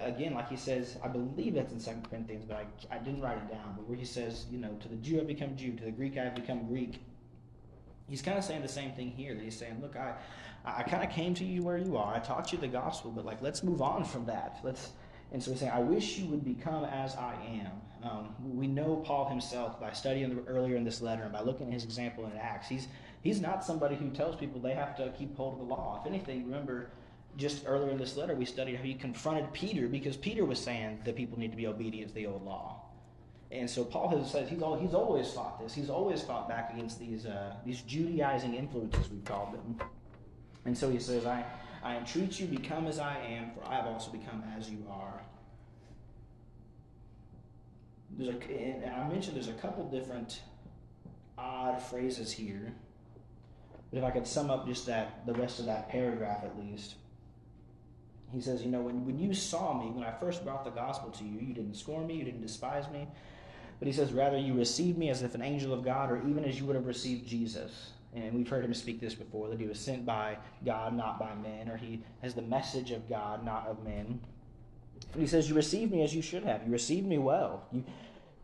again, 0.00 0.34
like 0.34 0.48
he 0.48 0.56
says, 0.56 0.98
I 1.02 1.08
believe 1.08 1.54
that's 1.54 1.72
in 1.72 1.80
Second 1.80 2.08
Corinthians, 2.08 2.44
but 2.46 2.56
I, 2.56 2.96
I 2.96 2.98
didn't 2.98 3.20
write 3.20 3.38
it 3.38 3.50
down. 3.50 3.74
But 3.76 3.88
where 3.88 3.96
he 3.96 4.04
says, 4.04 4.46
you 4.50 4.58
know, 4.58 4.76
to 4.80 4.88
the 4.88 4.96
Jew 4.96 5.20
I've 5.20 5.26
become 5.26 5.56
Jew, 5.56 5.72
to 5.72 5.84
the 5.84 5.90
Greek 5.90 6.18
I 6.18 6.24
have 6.24 6.34
become 6.34 6.66
Greek. 6.66 7.00
He's 8.08 8.22
kind 8.22 8.38
of 8.38 8.44
saying 8.44 8.62
the 8.62 8.68
same 8.68 8.92
thing 8.92 9.10
here. 9.10 9.34
That 9.34 9.42
he's 9.42 9.56
saying, 9.56 9.78
look, 9.80 9.96
I, 9.96 10.14
I 10.64 10.82
kind 10.82 11.04
of 11.04 11.10
came 11.10 11.34
to 11.34 11.44
you 11.44 11.62
where 11.62 11.78
you 11.78 11.96
are. 11.96 12.14
I 12.14 12.18
taught 12.18 12.52
you 12.52 12.58
the 12.58 12.68
gospel, 12.68 13.10
but 13.10 13.24
like, 13.24 13.42
let's 13.42 13.62
move 13.62 13.82
on 13.82 14.04
from 14.04 14.26
that. 14.26 14.58
Let's, 14.62 14.92
And 15.32 15.42
so 15.42 15.50
he's 15.50 15.60
saying, 15.60 15.72
I 15.72 15.80
wish 15.80 16.18
you 16.18 16.26
would 16.26 16.44
become 16.44 16.84
as 16.84 17.14
I 17.16 17.34
am. 17.62 18.10
Um, 18.10 18.34
we 18.40 18.66
know 18.66 18.96
Paul 18.96 19.28
himself 19.28 19.80
by 19.80 19.92
studying 19.92 20.44
earlier 20.46 20.76
in 20.76 20.84
this 20.84 21.02
letter 21.02 21.24
and 21.24 21.32
by 21.32 21.40
looking 21.40 21.68
at 21.68 21.72
his 21.72 21.84
example 21.84 22.26
in 22.26 22.32
Acts. 22.38 22.68
He's, 22.68 22.86
he's 23.22 23.40
not 23.40 23.64
somebody 23.64 23.96
who 23.96 24.10
tells 24.10 24.36
people 24.36 24.60
they 24.60 24.74
have 24.74 24.96
to 24.96 25.10
keep 25.18 25.36
hold 25.36 25.54
of 25.54 25.58
the 25.58 25.74
law. 25.74 26.00
If 26.00 26.06
anything, 26.08 26.44
remember 26.44 26.90
just 27.36 27.64
earlier 27.66 27.90
in 27.90 27.98
this 27.98 28.16
letter, 28.16 28.34
we 28.34 28.44
studied 28.44 28.76
how 28.76 28.82
he 28.82 28.94
confronted 28.94 29.52
Peter 29.52 29.88
because 29.88 30.16
Peter 30.16 30.44
was 30.44 30.60
saying 30.60 31.00
that 31.04 31.16
people 31.16 31.38
need 31.38 31.50
to 31.50 31.56
be 31.56 31.66
obedient 31.66 32.08
to 32.08 32.14
the 32.14 32.26
old 32.26 32.44
law. 32.44 32.77
And 33.50 33.68
so 33.68 33.84
Paul 33.84 34.10
has 34.10 34.30
said 34.30 34.48
he's, 34.48 34.60
all, 34.60 34.78
he's 34.78 34.94
always 34.94 35.30
fought 35.32 35.60
this. 35.60 35.74
He's 35.74 35.88
always 35.88 36.22
fought 36.22 36.48
back 36.48 36.72
against 36.74 36.98
these, 36.98 37.24
uh, 37.24 37.54
these 37.64 37.80
Judaizing 37.82 38.54
influences, 38.54 39.10
we've 39.10 39.24
called 39.24 39.54
them. 39.54 39.88
And 40.66 40.76
so 40.76 40.90
he 40.90 40.98
says, 40.98 41.24
I, 41.24 41.44
I 41.82 41.96
entreat 41.96 42.38
you, 42.38 42.46
become 42.46 42.86
as 42.86 42.98
I 42.98 43.16
am, 43.18 43.52
for 43.52 43.66
I 43.66 43.76
have 43.76 43.86
also 43.86 44.10
become 44.10 44.44
as 44.56 44.68
you 44.68 44.84
are. 44.90 45.22
There's 48.18 48.34
a, 48.34 48.52
and 48.52 48.94
I 48.94 49.08
mentioned 49.08 49.36
there's 49.36 49.48
a 49.48 49.52
couple 49.52 49.88
different 49.88 50.42
odd 51.38 51.80
phrases 51.80 52.30
here. 52.32 52.74
But 53.90 53.98
if 53.98 54.04
I 54.04 54.10
could 54.10 54.26
sum 54.26 54.50
up 54.50 54.66
just 54.66 54.86
that, 54.86 55.24
the 55.24 55.34
rest 55.34 55.60
of 55.60 55.66
that 55.66 55.88
paragraph 55.88 56.44
at 56.44 56.58
least. 56.58 56.96
He 58.32 58.40
says, 58.42 58.62
You 58.62 58.70
know, 58.70 58.82
when, 58.82 59.06
when 59.06 59.18
you 59.18 59.32
saw 59.32 59.82
me, 59.82 59.90
when 59.90 60.04
I 60.04 60.10
first 60.12 60.44
brought 60.44 60.64
the 60.64 60.70
gospel 60.70 61.10
to 61.10 61.24
you, 61.24 61.40
you 61.40 61.54
didn't 61.54 61.74
scorn 61.74 62.06
me, 62.06 62.14
you 62.14 62.24
didn't 62.24 62.42
despise 62.42 62.90
me. 62.90 63.08
But 63.78 63.86
he 63.86 63.92
says, 63.92 64.12
Rather, 64.12 64.38
you 64.38 64.54
received 64.54 64.98
me 64.98 65.08
as 65.10 65.22
if 65.22 65.34
an 65.34 65.42
angel 65.42 65.72
of 65.72 65.84
God, 65.84 66.10
or 66.10 66.22
even 66.28 66.44
as 66.44 66.58
you 66.58 66.66
would 66.66 66.76
have 66.76 66.86
received 66.86 67.26
Jesus. 67.26 67.92
And 68.14 68.32
we've 68.32 68.48
heard 68.48 68.64
him 68.64 68.74
speak 68.74 69.00
this 69.00 69.14
before 69.14 69.48
that 69.48 69.60
he 69.60 69.66
was 69.66 69.78
sent 69.78 70.06
by 70.06 70.38
God, 70.64 70.96
not 70.96 71.18
by 71.18 71.34
men, 71.34 71.68
or 71.68 71.76
he 71.76 72.02
has 72.22 72.34
the 72.34 72.42
message 72.42 72.90
of 72.90 73.08
God, 73.08 73.44
not 73.44 73.66
of 73.66 73.84
men. 73.84 74.20
And 75.12 75.22
he 75.22 75.26
says, 75.28 75.48
You 75.48 75.54
received 75.54 75.92
me 75.92 76.02
as 76.02 76.14
you 76.14 76.22
should 76.22 76.44
have. 76.44 76.64
You 76.64 76.72
received 76.72 77.06
me 77.06 77.18
well. 77.18 77.64
You, 77.72 77.84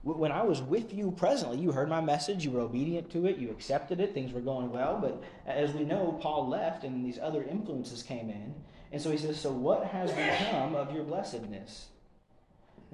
when 0.03 0.33
I 0.33 0.43
was 0.43 0.61
with 0.61 0.93
you 0.93 1.13
presently, 1.13 1.59
you 1.59 1.73
heard 1.73 1.89
my 1.89 2.03
message, 2.03 2.45
you 2.45 2.51
were 2.51 2.61
obedient 2.61 3.11
to 3.13 3.27
it, 3.27 3.39
you 3.39 3.51
accepted 3.51 4.01
it, 4.01 4.13
things 4.13 4.33
were 4.33 4.41
going 4.43 4.71
well. 4.71 4.99
But 5.01 5.23
as 5.47 5.73
we 5.73 5.85
know, 5.85 6.19
Paul 6.21 6.47
left 6.47 6.85
and 6.85 7.05
these 7.05 7.19
other 7.19 7.43
influences 7.43 8.03
came 8.03 8.29
in. 8.29 8.55
And 8.93 9.01
so 9.01 9.11
he 9.11 9.17
says, 9.17 9.41
So 9.41 9.51
what 9.51 9.87
has 9.87 10.13
become 10.13 10.75
of 10.75 10.95
your 10.95 11.05
blessedness? 11.05 11.87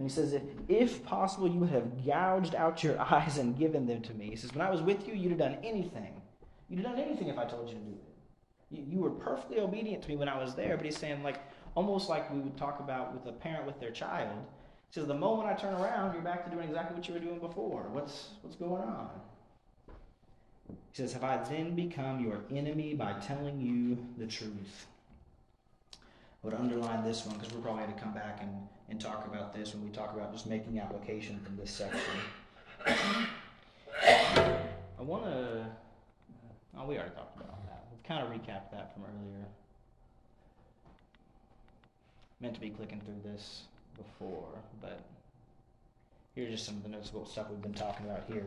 And 0.00 0.08
he 0.08 0.14
says, 0.14 0.34
if, 0.66 1.04
possible, 1.04 1.46
you 1.46 1.58
would 1.58 1.68
have 1.68 2.06
gouged 2.06 2.54
out 2.54 2.82
your 2.82 2.98
eyes 3.12 3.36
and 3.36 3.54
given 3.54 3.86
them 3.86 4.00
to 4.00 4.14
me. 4.14 4.30
He 4.30 4.36
says, 4.36 4.54
When 4.54 4.66
I 4.66 4.70
was 4.70 4.80
with 4.80 5.06
you, 5.06 5.12
you'd 5.12 5.28
have 5.28 5.38
done 5.38 5.58
anything. 5.62 6.22
You'd 6.70 6.80
have 6.80 6.96
done 6.96 7.04
anything 7.04 7.28
if 7.28 7.36
I 7.36 7.44
told 7.44 7.68
you 7.68 7.74
to 7.74 7.80
do 7.82 7.90
it. 7.90 8.14
You, 8.70 8.84
you 8.92 8.98
were 9.00 9.10
perfectly 9.10 9.60
obedient 9.60 10.02
to 10.04 10.08
me 10.08 10.16
when 10.16 10.30
I 10.30 10.42
was 10.42 10.54
there. 10.54 10.78
But 10.78 10.86
he's 10.86 10.96
saying, 10.96 11.22
like, 11.22 11.36
almost 11.74 12.08
like 12.08 12.32
we 12.32 12.40
would 12.40 12.56
talk 12.56 12.80
about 12.80 13.12
with 13.12 13.26
a 13.26 13.36
parent 13.36 13.66
with 13.66 13.78
their 13.78 13.90
child. 13.90 14.30
He 14.88 14.98
says, 14.98 15.06
The 15.06 15.12
moment 15.12 15.50
I 15.50 15.52
turn 15.52 15.74
around, 15.74 16.14
you're 16.14 16.22
back 16.22 16.46
to 16.46 16.50
doing 16.50 16.66
exactly 16.66 16.96
what 16.96 17.06
you 17.06 17.12
were 17.12 17.20
doing 17.20 17.38
before. 17.38 17.86
What's, 17.92 18.28
what's 18.40 18.56
going 18.56 18.80
on? 18.80 19.10
He 20.70 20.74
says, 20.94 21.12
Have 21.12 21.24
I 21.24 21.36
then 21.44 21.74
become 21.74 22.20
your 22.20 22.40
enemy 22.50 22.94
by 22.94 23.12
telling 23.20 23.60
you 23.60 23.98
the 24.16 24.26
truth? 24.26 24.86
Would 26.42 26.54
underline 26.54 27.04
this 27.04 27.26
one 27.26 27.36
because 27.36 27.52
we're 27.52 27.60
probably 27.60 27.82
going 27.82 27.94
to 27.94 28.00
come 28.00 28.14
back 28.14 28.38
and, 28.40 28.50
and 28.88 28.98
talk 28.98 29.26
about 29.26 29.54
this 29.54 29.74
when 29.74 29.84
we 29.84 29.90
talk 29.90 30.14
about 30.14 30.32
just 30.32 30.46
making 30.46 30.78
application 30.78 31.38
from 31.40 31.54
this 31.56 31.70
section. 31.70 32.00
I 32.86 33.26
want 35.02 35.24
to. 35.24 35.66
Oh, 36.78 36.86
we 36.86 36.96
already 36.96 37.14
talked 37.14 37.36
about 37.36 37.62
that. 37.66 37.84
We've 37.92 38.02
kind 38.02 38.22
of 38.22 38.30
recapped 38.30 38.70
that 38.72 38.94
from 38.94 39.04
earlier. 39.04 39.44
Meant 42.40 42.54
to 42.54 42.60
be 42.60 42.70
clicking 42.70 43.02
through 43.02 43.20
this 43.22 43.64
before, 43.98 44.48
but 44.80 45.02
here's 46.34 46.50
just 46.50 46.64
some 46.64 46.76
of 46.76 46.82
the 46.82 46.88
noticeable 46.88 47.26
stuff 47.26 47.50
we've 47.50 47.60
been 47.60 47.74
talking 47.74 48.06
about 48.06 48.24
here. 48.26 48.46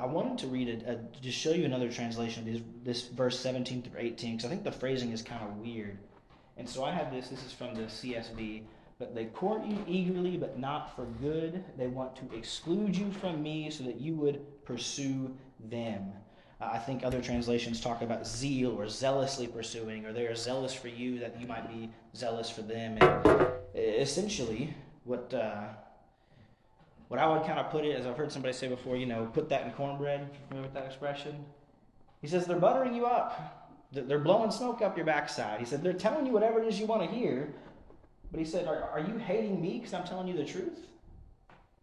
I 0.00 0.06
wanted 0.06 0.38
to 0.38 0.46
read 0.46 0.68
it, 0.68 0.84
uh, 0.88 0.94
just 1.20 1.36
show 1.36 1.50
you 1.50 1.66
another 1.66 1.92
translation 1.92 2.48
of 2.48 2.54
this, 2.54 2.62
this 2.84 3.08
verse 3.08 3.38
17 3.38 3.82
through 3.82 4.00
18, 4.00 4.36
because 4.36 4.46
I 4.46 4.48
think 4.48 4.64
the 4.64 4.72
phrasing 4.72 5.12
is 5.12 5.20
kind 5.20 5.44
of 5.44 5.58
weird. 5.58 5.98
And 6.56 6.66
so 6.66 6.84
I 6.84 6.90
have 6.90 7.12
this, 7.12 7.28
this 7.28 7.44
is 7.44 7.52
from 7.52 7.74
the 7.74 7.82
CSB. 7.82 8.62
But 8.98 9.14
they 9.14 9.26
court 9.26 9.64
you 9.64 9.82
eagerly, 9.86 10.38
but 10.38 10.58
not 10.58 10.96
for 10.96 11.04
good. 11.22 11.64
They 11.76 11.86
want 11.86 12.16
to 12.16 12.36
exclude 12.36 12.96
you 12.96 13.10
from 13.12 13.42
me 13.42 13.70
so 13.70 13.84
that 13.84 14.00
you 14.00 14.14
would 14.14 14.64
pursue 14.64 15.34
them. 15.68 16.12
Uh, 16.60 16.70
I 16.72 16.78
think 16.78 17.04
other 17.04 17.20
translations 17.20 17.80
talk 17.80 18.02
about 18.02 18.26
zeal 18.26 18.78
or 18.78 18.88
zealously 18.88 19.46
pursuing, 19.46 20.06
or 20.06 20.12
they 20.12 20.26
are 20.26 20.34
zealous 20.34 20.74
for 20.74 20.88
you 20.88 21.18
that 21.18 21.38
you 21.40 21.46
might 21.46 21.68
be 21.70 21.90
zealous 22.14 22.50
for 22.50 22.62
them. 22.62 22.98
And 23.00 23.48
essentially, 23.74 24.74
what. 25.04 25.32
Uh, 25.34 25.68
what 27.10 27.18
I 27.18 27.26
would 27.26 27.44
kind 27.44 27.58
of 27.58 27.70
put 27.70 27.84
it, 27.84 27.96
as 27.96 28.06
I've 28.06 28.16
heard 28.16 28.30
somebody 28.30 28.54
say 28.54 28.68
before, 28.68 28.96
you 28.96 29.04
know, 29.04 29.28
put 29.34 29.48
that 29.48 29.64
in 29.66 29.72
cornbread. 29.72 30.30
Remember 30.48 30.72
that 30.72 30.86
expression? 30.86 31.44
He 32.20 32.28
says 32.28 32.46
they're 32.46 32.56
buttering 32.56 32.94
you 32.94 33.04
up. 33.04 33.82
They're 33.90 34.20
blowing 34.20 34.52
smoke 34.52 34.80
up 34.80 34.96
your 34.96 35.04
backside. 35.04 35.58
He 35.58 35.66
said 35.66 35.82
they're 35.82 35.92
telling 35.92 36.24
you 36.24 36.30
whatever 36.30 36.62
it 36.62 36.68
is 36.68 36.78
you 36.78 36.86
want 36.86 37.02
to 37.02 37.08
hear. 37.08 37.52
But 38.30 38.38
he 38.38 38.46
said, 38.46 38.68
Are, 38.68 38.84
are 38.90 39.00
you 39.00 39.18
hating 39.18 39.60
me 39.60 39.78
because 39.78 39.92
I'm 39.92 40.04
telling 40.04 40.28
you 40.28 40.36
the 40.36 40.44
truth? 40.44 40.86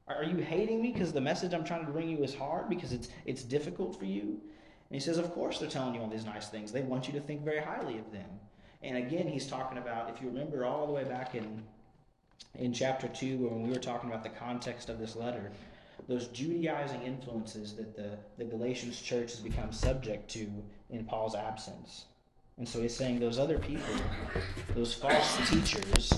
Are 0.08 0.24
you 0.24 0.38
hating 0.38 0.82
me 0.82 0.94
because 0.94 1.12
the 1.12 1.20
message 1.20 1.54
I'm 1.54 1.66
trying 1.66 1.86
to 1.86 1.92
bring 1.92 2.08
you 2.08 2.24
is 2.24 2.34
hard, 2.34 2.70
because 2.70 2.94
it's, 2.94 3.10
it's 3.26 3.44
difficult 3.44 4.00
for 4.00 4.06
you? 4.06 4.22
And 4.22 4.92
he 4.92 5.02
says, 5.02 5.18
Of 5.18 5.34
course 5.34 5.60
they're 5.60 5.70
telling 5.70 5.94
you 5.94 6.00
all 6.00 6.08
these 6.08 6.24
nice 6.24 6.48
things. 6.48 6.72
They 6.72 6.84
want 6.84 7.06
you 7.06 7.14
to 7.16 7.20
think 7.20 7.44
very 7.44 7.60
highly 7.60 7.98
of 7.98 8.14
them. 8.14 8.30
And 8.82 8.96
again, 8.96 9.28
he's 9.28 9.46
talking 9.46 9.78
about, 9.78 10.10
if 10.10 10.22
you 10.22 10.30
remember 10.30 10.64
all 10.64 10.88
the 10.88 10.94
way 10.94 11.04
back 11.04 11.36
in 11.36 11.64
in 12.56 12.74
chapter 12.74 13.08
2 13.08 13.38
when 13.38 13.64
we 13.64 13.70
were 13.70 13.80
talking 13.80 14.10
about 14.10 14.24
the 14.24 14.30
context 14.30 14.90
of 14.90 15.00
this 15.00 15.16
letter, 15.16 15.52
those 16.08 16.28
Judaizing 16.28 17.02
influences 17.04 17.74
that 17.76 17.96
the, 17.96 18.18
the 18.38 18.46
Galatians 18.46 19.02
church 19.02 19.32
has 19.32 19.40
become 19.40 19.72
subject 19.72 20.30
to 20.32 20.48
in 20.90 21.06
Paul's 21.06 21.36
absence. 21.36 22.06
And 22.58 22.68
so 22.68 22.82
he's 22.82 22.96
saying 22.96 23.20
those 23.20 23.38
other 23.38 23.60
people, 23.60 23.94
those 24.74 24.94
false 24.94 25.50
teachers, 25.50 26.12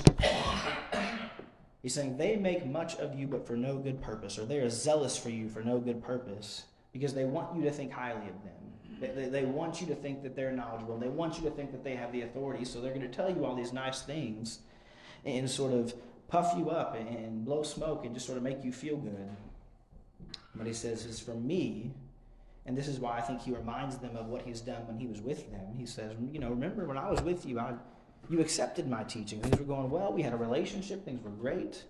he's 1.81 1.93
saying 1.93 2.17
they 2.17 2.37
make 2.37 2.65
much 2.65 2.95
of 2.97 3.17
you 3.17 3.27
but 3.27 3.45
for 3.45 3.57
no 3.57 3.77
good 3.77 4.01
purpose, 4.01 4.39
or 4.39 4.45
they 4.45 4.59
are 4.59 4.69
zealous 4.69 5.17
for 5.17 5.29
you 5.29 5.49
for 5.49 5.61
no 5.61 5.79
good 5.79 6.01
purpose, 6.01 6.63
because 6.93 7.13
they 7.13 7.25
want 7.25 7.55
you 7.57 7.63
to 7.63 7.71
think 7.71 7.91
highly 7.91 8.27
of 8.29 8.43
them. 8.43 8.53
They, 9.01 9.29
they, 9.29 9.45
want 9.45 9.79
you 9.79 9.87
to 9.87 9.95
think 9.95 10.23
that 10.23 10.35
they're 10.35 10.51
knowledgeable. 10.51 10.97
They 10.97 11.07
want 11.07 11.37
you 11.37 11.43
to 11.43 11.51
think 11.51 11.71
that 11.71 11.85
they 11.85 11.95
have 11.95 12.11
the 12.11 12.21
authority, 12.21 12.65
so 12.65 12.81
they're 12.81 12.93
going 12.93 13.09
to 13.09 13.15
tell 13.15 13.29
you 13.29 13.45
all 13.45 13.55
these 13.55 13.71
nice 13.71 14.01
things 14.01 14.59
and 15.25 15.49
sort 15.49 15.73
of 15.73 15.93
puff 16.29 16.53
you 16.57 16.69
up 16.69 16.95
and 16.95 17.43
blow 17.43 17.63
smoke 17.63 18.05
and 18.05 18.13
just 18.13 18.25
sort 18.25 18.37
of 18.37 18.43
make 18.43 18.63
you 18.63 18.71
feel 18.71 18.97
good. 18.97 19.29
But 20.55 20.67
he 20.67 20.73
says, 20.73 21.05
is 21.05 21.19
for 21.19 21.33
me, 21.33 21.91
and 22.65 22.77
this 22.77 22.87
is 22.87 22.99
why 22.99 23.17
I 23.17 23.21
think 23.21 23.41
he 23.41 23.51
reminds 23.51 23.97
them 23.97 24.15
of 24.15 24.27
what 24.27 24.43
he's 24.43 24.61
done 24.61 24.85
when 24.87 24.97
he 24.97 25.07
was 25.07 25.21
with 25.21 25.51
them. 25.51 25.75
He 25.77 25.85
says, 25.85 26.13
you 26.31 26.39
know, 26.39 26.49
remember 26.49 26.85
when 26.85 26.97
I 26.97 27.09
was 27.09 27.21
with 27.21 27.45
you, 27.45 27.59
I, 27.59 27.73
you 28.29 28.41
accepted 28.41 28.87
my 28.87 29.03
teaching. 29.03 29.41
Things 29.41 29.57
were 29.57 29.65
going 29.65 29.89
well. 29.89 30.13
We 30.13 30.21
had 30.21 30.33
a 30.33 30.37
relationship. 30.37 31.03
Things 31.03 31.23
were 31.23 31.31
great. 31.31 31.83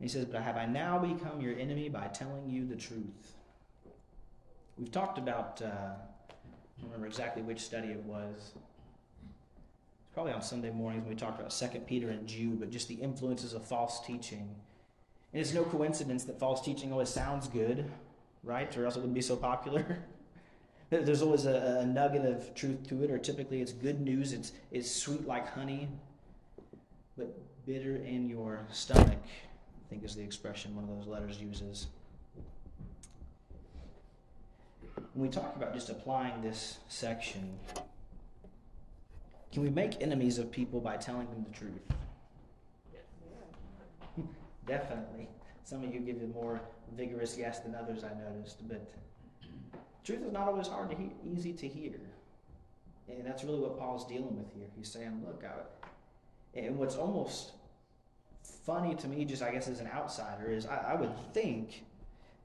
He 0.00 0.08
says, 0.08 0.24
but 0.26 0.42
have 0.42 0.56
I 0.56 0.66
now 0.66 0.98
become 0.98 1.40
your 1.40 1.58
enemy 1.58 1.88
by 1.88 2.08
telling 2.08 2.48
you 2.48 2.66
the 2.66 2.76
truth? 2.76 3.34
We've 4.76 4.90
talked 4.90 5.18
about, 5.18 5.62
uh, 5.62 5.66
I 5.66 6.80
don't 6.80 6.90
remember 6.90 7.06
exactly 7.06 7.42
which 7.42 7.60
study 7.60 7.88
it 7.88 8.02
was 8.04 8.52
probably 10.14 10.32
on 10.32 10.42
Sunday 10.42 10.70
mornings 10.70 11.04
when 11.04 11.14
we 11.14 11.18
talked 11.18 11.38
about 11.38 11.52
Second 11.52 11.86
Peter 11.86 12.10
and 12.10 12.26
Jude, 12.26 12.60
but 12.60 12.70
just 12.70 12.88
the 12.88 12.94
influences 12.94 13.54
of 13.54 13.64
false 13.64 14.04
teaching. 14.06 14.54
And 15.32 15.40
it's 15.40 15.54
no 15.54 15.64
coincidence 15.64 16.24
that 16.24 16.38
false 16.38 16.60
teaching 16.60 16.92
always 16.92 17.08
sounds 17.08 17.48
good, 17.48 17.90
right? 18.44 18.76
Or 18.76 18.84
else 18.84 18.96
it 18.96 18.98
wouldn't 18.98 19.14
be 19.14 19.22
so 19.22 19.36
popular. 19.36 19.98
There's 20.90 21.22
always 21.22 21.46
a, 21.46 21.78
a, 21.80 21.86
nugget 21.86 22.26
of 22.26 22.54
truth 22.54 22.86
to 22.88 23.02
it, 23.02 23.10
or 23.10 23.16
typically 23.16 23.62
it's 23.62 23.72
good 23.72 24.02
news. 24.02 24.34
It's 24.34 24.52
it's 24.70 24.90
sweet 24.90 25.26
like 25.26 25.48
honey, 25.48 25.88
but 27.16 27.34
bitter 27.64 27.96
in 27.96 28.28
your 28.28 28.66
stomach. 28.70 29.22
I 29.24 29.88
think 29.88 30.04
is 30.04 30.14
the 30.14 30.22
expression 30.22 30.74
one 30.76 30.84
of 30.84 30.90
those 30.90 31.06
letters 31.06 31.40
uses. 31.40 31.86
When 35.14 35.26
we 35.26 35.28
talk 35.30 35.56
about 35.56 35.72
just 35.72 35.88
applying 35.88 36.42
this 36.42 36.76
section, 36.88 37.58
can 39.52 39.62
we 39.62 39.70
make 39.70 40.00
enemies 40.00 40.38
of 40.38 40.50
people 40.50 40.80
by 40.80 40.96
telling 40.96 41.28
them 41.28 41.44
the 41.46 41.56
truth? 41.56 41.82
Definitely. 44.66 45.28
Some 45.64 45.84
of 45.84 45.94
you 45.94 46.00
give 46.00 46.16
a 46.22 46.26
more 46.26 46.60
vigorous 46.96 47.36
yes 47.38 47.60
than 47.60 47.74
others, 47.74 48.02
I 48.02 48.12
noticed, 48.18 48.66
but 48.66 48.90
truth 50.04 50.22
is 50.24 50.32
not 50.32 50.48
always 50.48 50.66
hard 50.68 50.90
to 50.90 50.96
hear, 50.96 51.10
easy 51.24 51.52
to 51.52 51.68
hear. 51.68 51.92
And 53.08 53.26
that's 53.26 53.44
really 53.44 53.60
what 53.60 53.78
Paul's 53.78 54.06
dealing 54.06 54.36
with 54.36 54.52
here. 54.54 54.66
He's 54.76 54.90
saying, 54.90 55.22
look, 55.24 55.44
I, 55.44 56.58
and 56.58 56.78
what's 56.78 56.96
almost 56.96 57.52
funny 58.64 58.94
to 58.94 59.08
me, 59.08 59.24
just 59.24 59.42
I 59.42 59.52
guess 59.52 59.68
as 59.68 59.80
an 59.80 59.88
outsider, 59.88 60.50
is 60.50 60.66
I, 60.66 60.92
I 60.92 60.94
would 60.94 61.12
think 61.34 61.84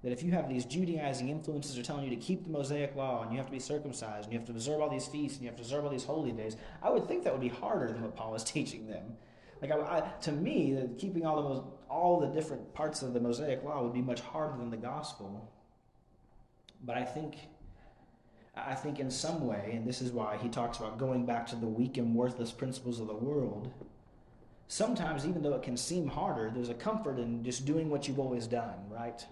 that 0.04 0.12
if 0.12 0.22
you 0.22 0.32
have 0.32 0.48
these 0.48 0.66
Judaizing 0.66 1.30
influences 1.30 1.76
that 1.76 1.82
are 1.82 1.84
telling 1.84 2.04
you 2.04 2.10
to 2.12 2.16
keep 2.16 2.44
the 2.44 2.52
Mosaic 2.52 2.96
law 2.96 3.24
and 3.24 3.32
you 3.32 3.38
have 3.38 3.48
to 3.48 3.52
be 3.52 3.60
circumcised 3.60 4.26
and 4.26 4.34
you 4.34 4.40
have 4.40 4.48
to 4.48 4.54
observe 4.54 4.80
all 4.80 4.90
these 4.90 5.08
feasts 5.08 5.38
and 5.38 5.44
you 5.44 5.50
have 5.50 5.58
to 5.58 5.64
observe 5.64 5.84
all 5.84 5.90
these 5.90 6.04
holy 6.04 6.32
days, 6.32 6.56
I 6.84 6.90
would 6.90 7.08
think 7.08 7.24
that 7.24 7.34
would 7.34 7.42
be 7.42 7.48
harder 7.48 7.88
than 7.88 8.04
what 8.04 8.16
Paul 8.16 8.36
is 8.36 8.44
teaching 8.56 8.88
them. 8.88 9.18
Like 9.62 9.72
I, 9.72 9.76
I, 9.76 10.02
to 10.22 10.32
me, 10.32 10.88
keeping 11.00 11.26
all 11.26 11.42
the 11.42 11.64
all 11.90 12.20
the 12.20 12.28
different 12.28 12.74
parts 12.74 13.02
of 13.02 13.14
the 13.14 13.20
Mosaic 13.20 13.64
law 13.64 13.82
would 13.82 13.94
be 13.94 14.02
much 14.02 14.22
harder 14.22 14.58
than 14.58 14.70
the 14.70 14.78
gospel. 14.78 15.52
But 16.84 16.98
I 16.98 17.04
think, 17.04 17.38
I 18.56 18.76
think 18.76 19.00
in 19.00 19.10
some 19.10 19.48
way, 19.48 19.72
and 19.74 19.88
this 19.88 20.02
is 20.02 20.12
why 20.12 20.38
he 20.38 20.50
talks 20.50 20.78
about 20.78 20.98
going 20.98 21.26
back 21.26 21.48
to 21.48 21.56
the 21.56 21.68
weak 21.68 21.98
and 21.98 22.14
worthless 22.14 22.52
principles 22.52 23.00
of 23.00 23.08
the 23.08 23.16
world. 23.16 23.72
Sometimes, 24.68 25.26
even 25.26 25.42
though 25.42 25.54
it 25.54 25.64
can 25.64 25.78
seem 25.78 26.08
harder, 26.08 26.52
there's 26.54 26.70
a 26.70 26.74
comfort 26.74 27.20
in 27.20 27.44
just 27.44 27.66
doing 27.66 27.90
what 27.90 28.08
you've 28.08 28.20
always 28.20 28.48
done, 28.48 28.76
right? 28.90 29.26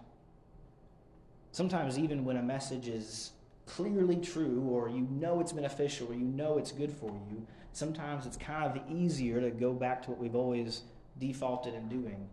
Sometimes, 1.55 1.97
even 1.97 2.25
when 2.25 2.35
a 2.35 2.43
message 2.43 2.89
is 2.89 3.31
clearly 3.65 4.17
true, 4.17 4.67
or 4.69 4.89
you 4.89 5.07
know 5.09 5.39
it's 5.39 5.53
beneficial, 5.53 6.09
or 6.09 6.13
you 6.13 6.25
know 6.25 6.57
it's 6.57 6.73
good 6.73 6.91
for 6.91 7.11
you, 7.29 7.47
sometimes 7.71 8.25
it's 8.25 8.35
kind 8.35 8.65
of 8.65 8.91
easier 8.91 9.39
to 9.39 9.51
go 9.51 9.71
back 9.71 10.03
to 10.03 10.09
what 10.09 10.19
we've 10.19 10.35
always 10.35 10.81
defaulted 11.17 11.73
in 11.73 11.87
doing. 11.87 12.27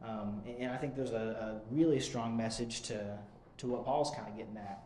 Um, 0.00 0.42
and 0.60 0.70
I 0.70 0.76
think 0.76 0.94
there's 0.94 1.10
a, 1.10 1.60
a, 1.60 1.74
really 1.74 1.98
strong 1.98 2.36
message 2.36 2.82
to, 2.82 3.18
to 3.56 3.66
what 3.66 3.84
Paul's 3.84 4.12
kind 4.14 4.28
of 4.28 4.36
getting 4.36 4.56
at. 4.56 4.80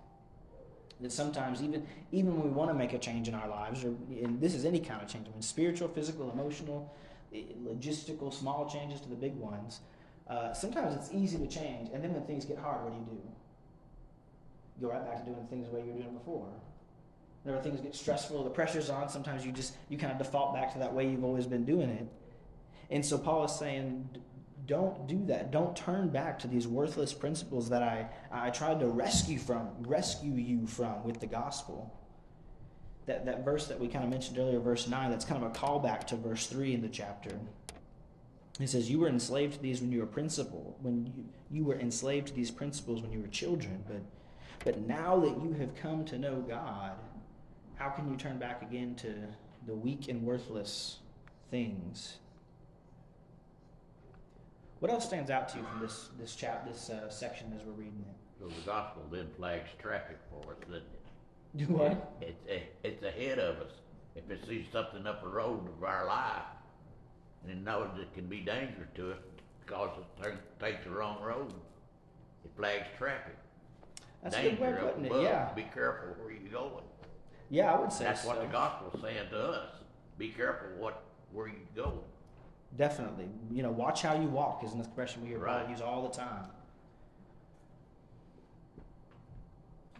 That 1.02 1.12
sometimes, 1.12 1.62
even 1.62 1.86
even 2.12 2.34
when 2.34 2.44
we 2.44 2.50
want 2.50 2.70
to 2.70 2.74
make 2.74 2.94
a 2.94 2.98
change 2.98 3.28
in 3.28 3.34
our 3.34 3.46
lives, 3.46 3.84
or 3.84 3.88
and 4.08 4.40
this 4.40 4.54
is 4.54 4.64
any 4.64 4.80
kind 4.80 5.02
of 5.02 5.08
change, 5.08 5.26
I 5.28 5.32
mean, 5.32 5.42
spiritual, 5.42 5.88
physical, 5.88 6.30
emotional, 6.30 6.90
logistical, 7.62 8.32
small 8.32 8.66
changes 8.70 9.02
to 9.02 9.10
the 9.10 9.16
big 9.16 9.36
ones, 9.36 9.80
uh, 10.30 10.54
sometimes 10.54 10.94
it's 10.96 11.10
easy 11.12 11.36
to 11.36 11.46
change. 11.46 11.90
And 11.92 12.02
then 12.02 12.14
when 12.14 12.22
things 12.22 12.46
get 12.46 12.56
hard, 12.56 12.84
what 12.84 12.94
do 12.94 12.98
you 12.98 13.18
do? 13.18 13.20
Go 14.82 14.90
right 14.90 15.04
back 15.04 15.24
to 15.24 15.30
doing 15.30 15.46
things 15.48 15.68
the 15.68 15.74
way 15.76 15.82
you 15.86 15.92
were 15.92 16.00
doing 16.00 16.14
before. 16.14 16.48
Whenever 17.42 17.62
things 17.62 17.80
get 17.80 17.94
stressful, 17.94 18.44
the 18.44 18.50
pressure's 18.50 18.90
on, 18.90 19.08
sometimes 19.08 19.44
you 19.44 19.52
just 19.52 19.76
you 19.88 19.98
kind 19.98 20.12
of 20.12 20.18
default 20.18 20.54
back 20.54 20.72
to 20.74 20.78
that 20.78 20.92
way 20.92 21.08
you've 21.08 21.24
always 21.24 21.46
been 21.46 21.64
doing 21.64 21.90
it. 21.90 22.06
And 22.90 23.04
so 23.04 23.18
Paul 23.18 23.44
is 23.44 23.52
saying, 23.52 24.08
don't 24.66 25.08
do 25.08 25.24
that. 25.26 25.50
Don't 25.50 25.74
turn 25.74 26.08
back 26.08 26.38
to 26.40 26.46
these 26.48 26.68
worthless 26.68 27.12
principles 27.12 27.68
that 27.70 27.82
I, 27.82 28.06
I 28.30 28.50
tried 28.50 28.80
to 28.80 28.86
rescue 28.86 29.38
from, 29.38 29.68
rescue 29.80 30.34
you 30.34 30.66
from 30.66 31.02
with 31.02 31.20
the 31.20 31.26
gospel. 31.26 31.92
That, 33.06 33.26
that 33.26 33.44
verse 33.44 33.66
that 33.66 33.80
we 33.80 33.88
kind 33.88 34.04
of 34.04 34.10
mentioned 34.10 34.38
earlier, 34.38 34.60
verse 34.60 34.86
9, 34.86 35.10
that's 35.10 35.24
kind 35.24 35.42
of 35.42 35.50
a 35.50 35.54
callback 35.54 36.06
to 36.08 36.16
verse 36.16 36.46
3 36.46 36.74
in 36.74 36.82
the 36.82 36.88
chapter. 36.88 37.36
He 38.58 38.66
says, 38.66 38.88
You 38.88 39.00
were 39.00 39.08
enslaved 39.08 39.54
to 39.54 39.62
these 39.62 39.80
when 39.80 39.90
you 39.90 39.98
were 39.98 40.06
principle, 40.06 40.76
when 40.82 41.06
you, 41.06 41.24
you 41.50 41.64
were 41.64 41.80
enslaved 41.80 42.28
to 42.28 42.34
these 42.34 42.50
principles 42.50 43.02
when 43.02 43.10
you 43.10 43.20
were 43.20 43.26
children, 43.26 43.82
but 43.88 44.02
but 44.64 44.86
now 44.86 45.18
that 45.20 45.42
you 45.42 45.54
have 45.58 45.74
come 45.74 46.04
to 46.06 46.18
know 46.18 46.36
God, 46.36 46.92
how 47.74 47.90
can 47.90 48.08
you 48.10 48.16
turn 48.16 48.38
back 48.38 48.62
again 48.62 48.94
to 48.96 49.14
the 49.66 49.74
weak 49.74 50.08
and 50.08 50.22
worthless 50.22 50.98
things? 51.50 52.16
What 54.78 54.90
else 54.90 55.06
stands 55.06 55.30
out 55.30 55.48
to 55.50 55.58
you 55.58 55.64
from 55.64 55.80
this 55.80 56.10
this 56.18 56.34
chap 56.34 56.66
this 56.66 56.90
uh, 56.90 57.08
section 57.08 57.52
as 57.56 57.64
we're 57.64 57.72
reading 57.72 58.04
it? 58.08 58.16
So 58.40 58.48
the 58.48 58.66
gospel 58.66 59.02
then 59.10 59.28
flags 59.36 59.70
traffic 59.78 60.18
for 60.28 60.52
us, 60.52 60.58
doesn't 60.60 60.82
it? 60.82 61.02
Do 61.56 61.66
what? 61.66 62.16
It, 62.20 62.36
it, 62.46 62.74
it's 62.82 63.04
ahead 63.04 63.38
of 63.38 63.56
us. 63.60 63.72
If 64.16 64.30
it 64.30 64.44
sees 64.48 64.66
something 64.72 65.06
up 65.06 65.22
the 65.22 65.28
road 65.28 65.68
of 65.68 65.84
our 65.84 66.06
life, 66.06 66.42
and 67.42 67.52
it 67.52 67.62
knows 67.62 67.88
it 68.00 68.12
can 68.14 68.26
be 68.26 68.40
dangerous 68.40 68.88
to 68.96 69.12
us 69.12 69.18
because 69.64 69.90
it 70.24 70.60
takes 70.60 70.84
the 70.84 70.90
wrong 70.90 71.22
road, 71.22 71.52
it 72.44 72.50
flags 72.56 72.86
traffic. 72.98 73.36
That's 74.22 74.36
a 74.36 74.42
good 74.42 74.58
way 74.60 74.68
of 74.68 74.74
danger 74.76 74.88
putting 74.88 75.04
it. 75.04 75.08
above. 75.10 75.22
Yeah. 75.22 75.48
Be 75.54 75.62
careful 75.62 76.08
where 76.22 76.32
you're 76.32 76.52
going. 76.52 76.84
Yeah, 77.50 77.72
I 77.74 77.80
would 77.80 77.92
say 77.92 78.04
That's 78.04 78.22
so. 78.22 78.28
what 78.28 78.40
the 78.40 78.46
gospel's 78.46 79.00
saying 79.02 79.28
to 79.30 79.38
us. 79.50 79.68
Be 80.18 80.28
careful 80.28 80.68
what 80.78 81.02
where 81.32 81.48
you 81.48 81.56
go. 81.74 82.00
Definitely. 82.76 83.28
You 83.50 83.62
know, 83.62 83.70
watch 83.70 84.02
how 84.02 84.14
you 84.18 84.28
walk 84.28 84.62
is 84.64 84.72
an 84.72 84.80
expression 84.80 85.22
we 85.22 85.28
hear 85.28 85.38
Paul 85.38 85.46
Right. 85.58 85.68
use 85.68 85.80
all 85.80 86.02
the 86.08 86.14
time. 86.16 86.46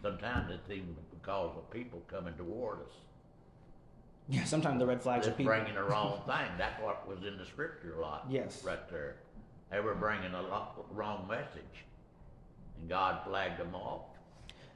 Sometimes 0.01 0.51
it's 0.51 0.69
even 0.69 0.95
because 1.11 1.55
of 1.55 1.69
people 1.71 2.01
coming 2.07 2.33
toward 2.35 2.79
us. 2.81 2.93
Yeah, 4.29 4.43
sometimes 4.45 4.79
the 4.79 4.85
red 4.85 5.01
flags 5.01 5.25
are 5.27 5.29
Just 5.29 5.37
people. 5.37 5.53
bringing 5.53 5.75
the 5.75 5.83
wrong 5.83 6.21
thing. 6.25 6.47
That's 6.57 6.81
what 6.81 7.07
was 7.07 7.19
in 7.25 7.37
the 7.37 7.45
scripture 7.45 7.95
a 7.97 8.01
lot. 8.01 8.25
Yes. 8.29 8.63
Right 8.63 8.89
there. 8.89 9.17
They 9.71 9.79
were 9.79 9.95
bringing 9.95 10.33
a 10.33 10.41
lo- 10.41 10.85
wrong 10.91 11.27
message. 11.27 11.85
And 12.79 12.89
God 12.89 13.21
flagged 13.25 13.59
them 13.59 13.75
off. 13.75 14.01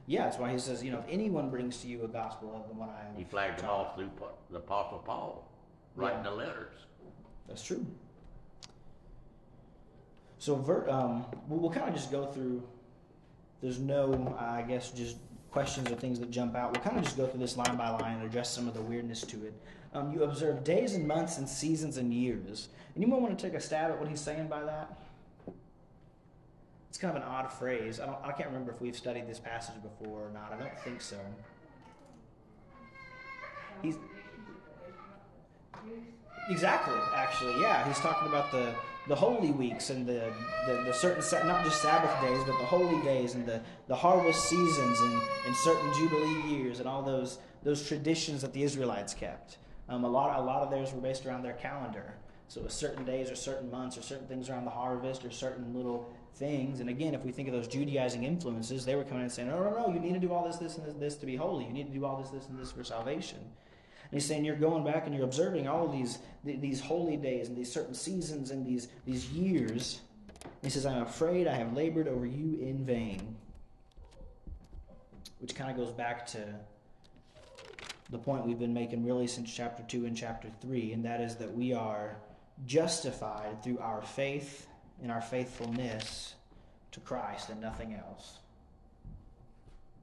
Yeah, 0.08 0.24
that's 0.24 0.38
why 0.38 0.50
he 0.50 0.58
says, 0.58 0.82
you 0.82 0.90
know, 0.90 1.00
if 1.00 1.04
anyone 1.10 1.50
brings 1.50 1.82
to 1.82 1.86
you 1.86 2.02
a 2.02 2.08
gospel 2.08 2.56
of 2.56 2.66
the 2.66 2.74
one 2.74 2.88
I 2.88 3.06
am. 3.06 3.14
He 3.14 3.24
flagged 3.24 3.60
them 3.60 3.68
off 3.68 3.94
through 3.94 4.10
the 4.50 4.56
Apostle 4.56 5.02
Paul, 5.04 5.46
writing 5.96 6.24
Yeah. 6.24 6.30
the 6.30 6.36
letters. 6.36 6.72
That's 7.46 7.62
true. 7.62 7.84
So, 10.38 10.54
Vert, 10.54 10.88
um, 10.88 11.26
we'll, 11.46 11.60
we'll 11.60 11.70
kind 11.70 11.88
of 11.90 11.94
just 11.94 12.10
go 12.10 12.24
through. 12.24 12.62
There's 13.60 13.78
no, 13.78 14.34
I 14.40 14.62
guess, 14.62 14.92
just 14.92 15.18
questions 15.50 15.90
or 15.90 15.96
things 15.96 16.18
that 16.20 16.30
jump 16.30 16.56
out. 16.56 16.72
We'll 16.72 16.82
kind 16.82 16.96
of 16.96 17.04
just 17.04 17.18
go 17.18 17.26
through 17.26 17.40
this 17.40 17.58
line 17.58 17.76
by 17.76 17.90
line 17.90 18.16
and 18.16 18.22
address 18.24 18.50
some 18.50 18.66
of 18.66 18.72
the 18.72 18.80
weirdness 18.80 19.20
to 19.22 19.36
it. 19.44 19.52
Um, 19.92 20.10
you 20.10 20.22
observe 20.22 20.64
days 20.64 20.94
and 20.94 21.06
months 21.06 21.36
and 21.36 21.46
seasons 21.46 21.98
and 21.98 22.14
years. 22.14 22.70
Anyone 22.96 23.22
want 23.22 23.38
to 23.38 23.44
take 23.46 23.54
a 23.54 23.60
stab 23.60 23.90
at 23.90 23.98
what 24.00 24.08
he's 24.08 24.20
saying 24.20 24.48
by 24.48 24.62
that? 24.64 24.96
It's 26.98 27.04
kind 27.04 27.16
of 27.16 27.22
an 27.22 27.28
odd 27.28 27.52
phrase. 27.52 28.00
I 28.00 28.06
don't. 28.06 28.18
I 28.24 28.32
can't 28.32 28.48
remember 28.48 28.72
if 28.72 28.80
we've 28.80 28.96
studied 28.96 29.28
this 29.28 29.38
passage 29.38 29.76
before 29.84 30.26
or 30.26 30.30
not. 30.34 30.52
I 30.52 30.56
don't 30.58 30.80
think 30.80 31.00
so. 31.00 31.16
He's 33.82 33.94
exactly 36.50 36.96
actually 37.14 37.60
yeah. 37.60 37.86
He's 37.86 38.00
talking 38.00 38.26
about 38.26 38.50
the 38.50 38.74
the 39.06 39.14
holy 39.14 39.52
weeks 39.52 39.90
and 39.90 40.08
the 40.08 40.32
the, 40.66 40.82
the 40.86 40.92
certain 40.92 41.46
not 41.46 41.64
just 41.64 41.80
Sabbath 41.80 42.20
days 42.20 42.42
but 42.44 42.58
the 42.58 42.66
holy 42.66 43.00
days 43.04 43.36
and 43.36 43.46
the 43.46 43.60
the 43.86 43.94
harvest 43.94 44.48
seasons 44.48 45.00
and 45.00 45.22
and 45.46 45.54
certain 45.54 45.94
jubilee 45.94 46.42
years 46.48 46.80
and 46.80 46.88
all 46.88 47.04
those 47.04 47.38
those 47.62 47.86
traditions 47.86 48.42
that 48.42 48.52
the 48.52 48.64
Israelites 48.64 49.14
kept. 49.14 49.58
Um, 49.88 50.02
a 50.02 50.08
lot 50.08 50.36
a 50.36 50.42
lot 50.42 50.62
of 50.62 50.70
theirs 50.72 50.92
were 50.92 51.00
based 51.00 51.26
around 51.26 51.44
their 51.44 51.52
calendar. 51.52 52.16
So 52.48 52.66
certain 52.66 53.04
days 53.04 53.30
or 53.30 53.36
certain 53.36 53.70
months 53.70 53.96
or 53.96 54.02
certain 54.02 54.26
things 54.26 54.50
around 54.50 54.64
the 54.64 54.70
harvest 54.70 55.24
or 55.24 55.30
certain 55.30 55.74
little 55.76 56.10
things. 56.38 56.80
And 56.80 56.88
again, 56.88 57.14
if 57.14 57.24
we 57.24 57.32
think 57.32 57.48
of 57.48 57.54
those 57.54 57.68
Judaizing 57.68 58.24
influences, 58.24 58.84
they 58.84 58.94
were 58.94 59.04
coming 59.04 59.22
and 59.22 59.32
saying, 59.32 59.48
no, 59.48 59.62
no, 59.62 59.70
no, 59.70 59.92
you 59.92 60.00
need 60.00 60.14
to 60.14 60.20
do 60.20 60.32
all 60.32 60.46
this, 60.46 60.56
this, 60.56 60.76
and 60.76 60.86
this, 60.86 60.94
this 60.94 61.16
to 61.16 61.26
be 61.26 61.36
holy. 61.36 61.66
You 61.66 61.72
need 61.72 61.88
to 61.88 61.92
do 61.92 62.04
all 62.04 62.20
this, 62.20 62.30
this, 62.30 62.46
and 62.48 62.58
this 62.58 62.72
for 62.72 62.84
salvation. 62.84 63.38
And 63.38 64.12
he's 64.12 64.24
saying 64.24 64.44
you're 64.44 64.56
going 64.56 64.84
back 64.84 65.06
and 65.06 65.14
you're 65.14 65.24
observing 65.24 65.68
all 65.68 65.88
these, 65.88 66.18
these 66.44 66.80
holy 66.80 67.16
days 67.16 67.48
and 67.48 67.56
these 67.56 67.70
certain 67.70 67.94
seasons 67.94 68.50
and 68.50 68.64
these, 68.64 68.88
these 69.04 69.28
years. 69.30 70.00
And 70.42 70.52
he 70.62 70.70
says, 70.70 70.86
I'm 70.86 71.02
afraid 71.02 71.46
I 71.46 71.54
have 71.54 71.74
labored 71.74 72.08
over 72.08 72.24
you 72.24 72.58
in 72.60 72.84
vain. 72.86 73.36
Which 75.40 75.54
kind 75.54 75.70
of 75.70 75.76
goes 75.76 75.92
back 75.92 76.26
to 76.28 76.54
the 78.10 78.18
point 78.18 78.46
we've 78.46 78.58
been 78.58 78.72
making 78.72 79.04
really 79.04 79.26
since 79.26 79.52
chapter 79.52 79.82
2 79.82 80.06
and 80.06 80.16
chapter 80.16 80.48
3, 80.62 80.92
and 80.92 81.04
that 81.04 81.20
is 81.20 81.36
that 81.36 81.52
we 81.52 81.74
are 81.74 82.16
justified 82.66 83.62
through 83.62 83.78
our 83.78 84.00
faith 84.00 84.67
and 85.02 85.12
our 85.12 85.20
faithfulness 85.20 86.34
to 86.92 87.00
Christ 87.00 87.50
and 87.50 87.60
nothing 87.60 87.94
else. 87.94 88.38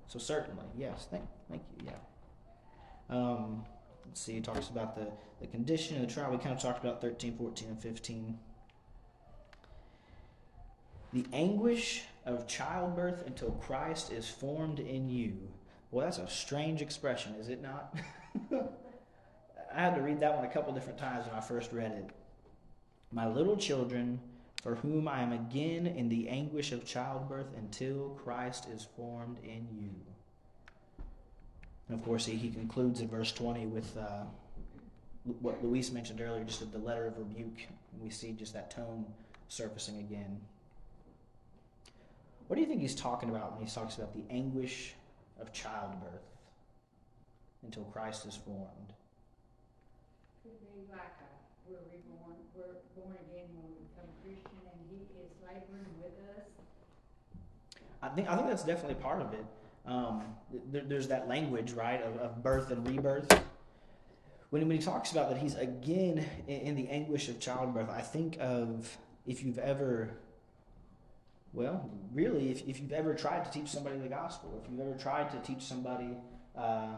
So 0.08 0.20
certainly, 0.20 0.66
yes, 0.78 1.08
thank, 1.10 1.26
thank 1.50 1.64
you, 1.78 1.88
yeah. 1.88 3.16
Um, 3.16 3.66
let's 4.06 4.22
see, 4.22 4.34
he 4.34 4.42
talks 4.42 4.70
about 4.70 4.96
the, 4.96 5.08
the 5.42 5.48
condition 5.48 6.02
of 6.02 6.08
the 6.08 6.14
trial. 6.14 6.32
We 6.32 6.38
kind 6.38 6.56
of 6.56 6.62
talked 6.62 6.84
about 6.84 7.02
13, 7.02 7.36
14, 7.38 7.70
and 7.70 7.82
15. 7.82 8.38
The 11.14 11.26
anguish 11.34 12.04
of 12.26 12.48
childbirth 12.48 13.26
until 13.26 13.52
Christ 13.52 14.12
is 14.12 14.28
formed 14.28 14.80
in 14.80 15.10
you. 15.10 15.38
Well, 15.92 16.06
that's 16.06 16.18
a 16.18 16.28
strange 16.28 16.82
expression, 16.82 17.36
is 17.36 17.50
it 17.50 17.62
not? 17.62 17.96
I 19.74 19.80
had 19.80 19.96
to 19.96 20.02
read 20.02 20.20
that 20.22 20.36
one 20.36 20.46
a 20.46 20.50
couple 20.50 20.74
different 20.74 20.98
times 20.98 21.26
when 21.28 21.36
I 21.36 21.42
first 21.42 21.72
read 21.72 21.92
it. 21.92 22.10
My 23.12 23.28
little 23.28 23.56
children, 23.56 24.20
for 24.66 24.74
whom 24.74 25.08
I 25.08 25.22
am 25.22 25.32
again 25.32 25.86
in 25.86 26.10
the 26.10 26.28
anguish 26.28 26.72
of 26.72 26.84
childbirth 26.84 27.56
until 27.56 28.18
Christ 28.24 28.68
is 28.68 28.88
formed 28.98 29.38
in 29.44 29.68
you. 29.72 29.92
And 31.88 32.00
of 32.00 32.04
course, 32.04 32.26
he, 32.26 32.36
he 32.36 32.50
concludes 32.50 33.00
in 33.00 33.08
verse 33.08 33.32
20 33.32 33.68
with 33.68 33.96
uh, 33.96 34.24
what 35.40 35.64
Luis 35.64 35.92
mentioned 35.92 36.20
earlier, 36.20 36.44
just 36.44 36.72
the 36.72 36.80
letter 36.80 37.06
of 37.06 37.16
rebuke. 37.20 37.60
We 38.02 38.10
see 38.10 38.32
just 38.32 38.54
that 38.56 38.72
tone 38.72 39.06
surfacing 39.50 40.00
again. 40.00 40.42
What 42.48 42.56
do 42.56 42.62
you 42.64 42.68
think 42.68 42.82
he's 42.82 42.96
talking 42.96 43.30
about 43.30 43.56
when 43.56 43.68
he 43.68 43.72
talks 43.72 43.98
about 43.98 44.14
the 44.14 44.24
anguish 44.32 44.96
of 45.40 45.54
childbirth 45.54 46.26
until 47.62 47.84
Christ 47.84 48.26
is 48.26 48.36
formed? 48.36 48.94
Could 50.42 50.60
be 50.60 50.92
like 50.92 51.02
a, 51.02 51.45
we're 51.70 51.82
reborn, 51.90 52.38
we're 52.56 52.78
born 52.96 53.16
again 53.30 53.50
when 53.54 53.66
we 53.70 53.76
become 53.90 54.10
Christian 54.22 54.62
and 54.70 54.80
he 54.90 55.06
is 55.18 55.32
laboring 55.42 55.90
with 56.02 56.14
us. 56.38 56.46
I 58.02 58.10
think 58.10 58.30
I 58.30 58.36
think 58.36 58.48
that's 58.48 58.64
definitely 58.64 59.02
part 59.02 59.22
of 59.22 59.34
it. 59.34 59.46
Um, 59.86 60.24
there, 60.72 60.84
there's 60.86 61.08
that 61.10 61.28
language, 61.28 61.74
right, 61.74 62.02
of, 62.02 62.18
of 62.18 62.44
birth 62.44 62.72
and 62.72 62.88
rebirth. 62.88 63.32
When, 64.50 64.68
when 64.68 64.78
he 64.78 64.84
talks 64.84 65.12
about 65.12 65.30
that, 65.30 65.38
he's 65.38 65.56
again 65.56 66.26
in, 66.48 66.60
in 66.62 66.76
the 66.76 66.88
anguish 66.90 67.30
of 67.30 67.40
childbirth. 67.40 67.90
I 67.90 68.02
think 68.02 68.38
of 68.40 68.98
if 69.26 69.44
you've 69.44 69.58
ever, 69.60 70.12
well, 71.54 71.90
really, 72.14 72.52
if, 72.52 72.68
if 72.68 72.80
you've 72.80 72.94
ever 72.94 73.14
tried 73.16 73.46
to 73.46 73.52
teach 73.52 73.70
somebody 73.70 73.98
the 73.98 74.08
gospel, 74.08 74.62
if 74.64 74.72
you've 74.72 74.80
ever 74.80 74.98
tried 74.98 75.32
to 75.32 75.40
teach 75.40 75.64
somebody, 75.64 76.18
uh, 76.58 76.96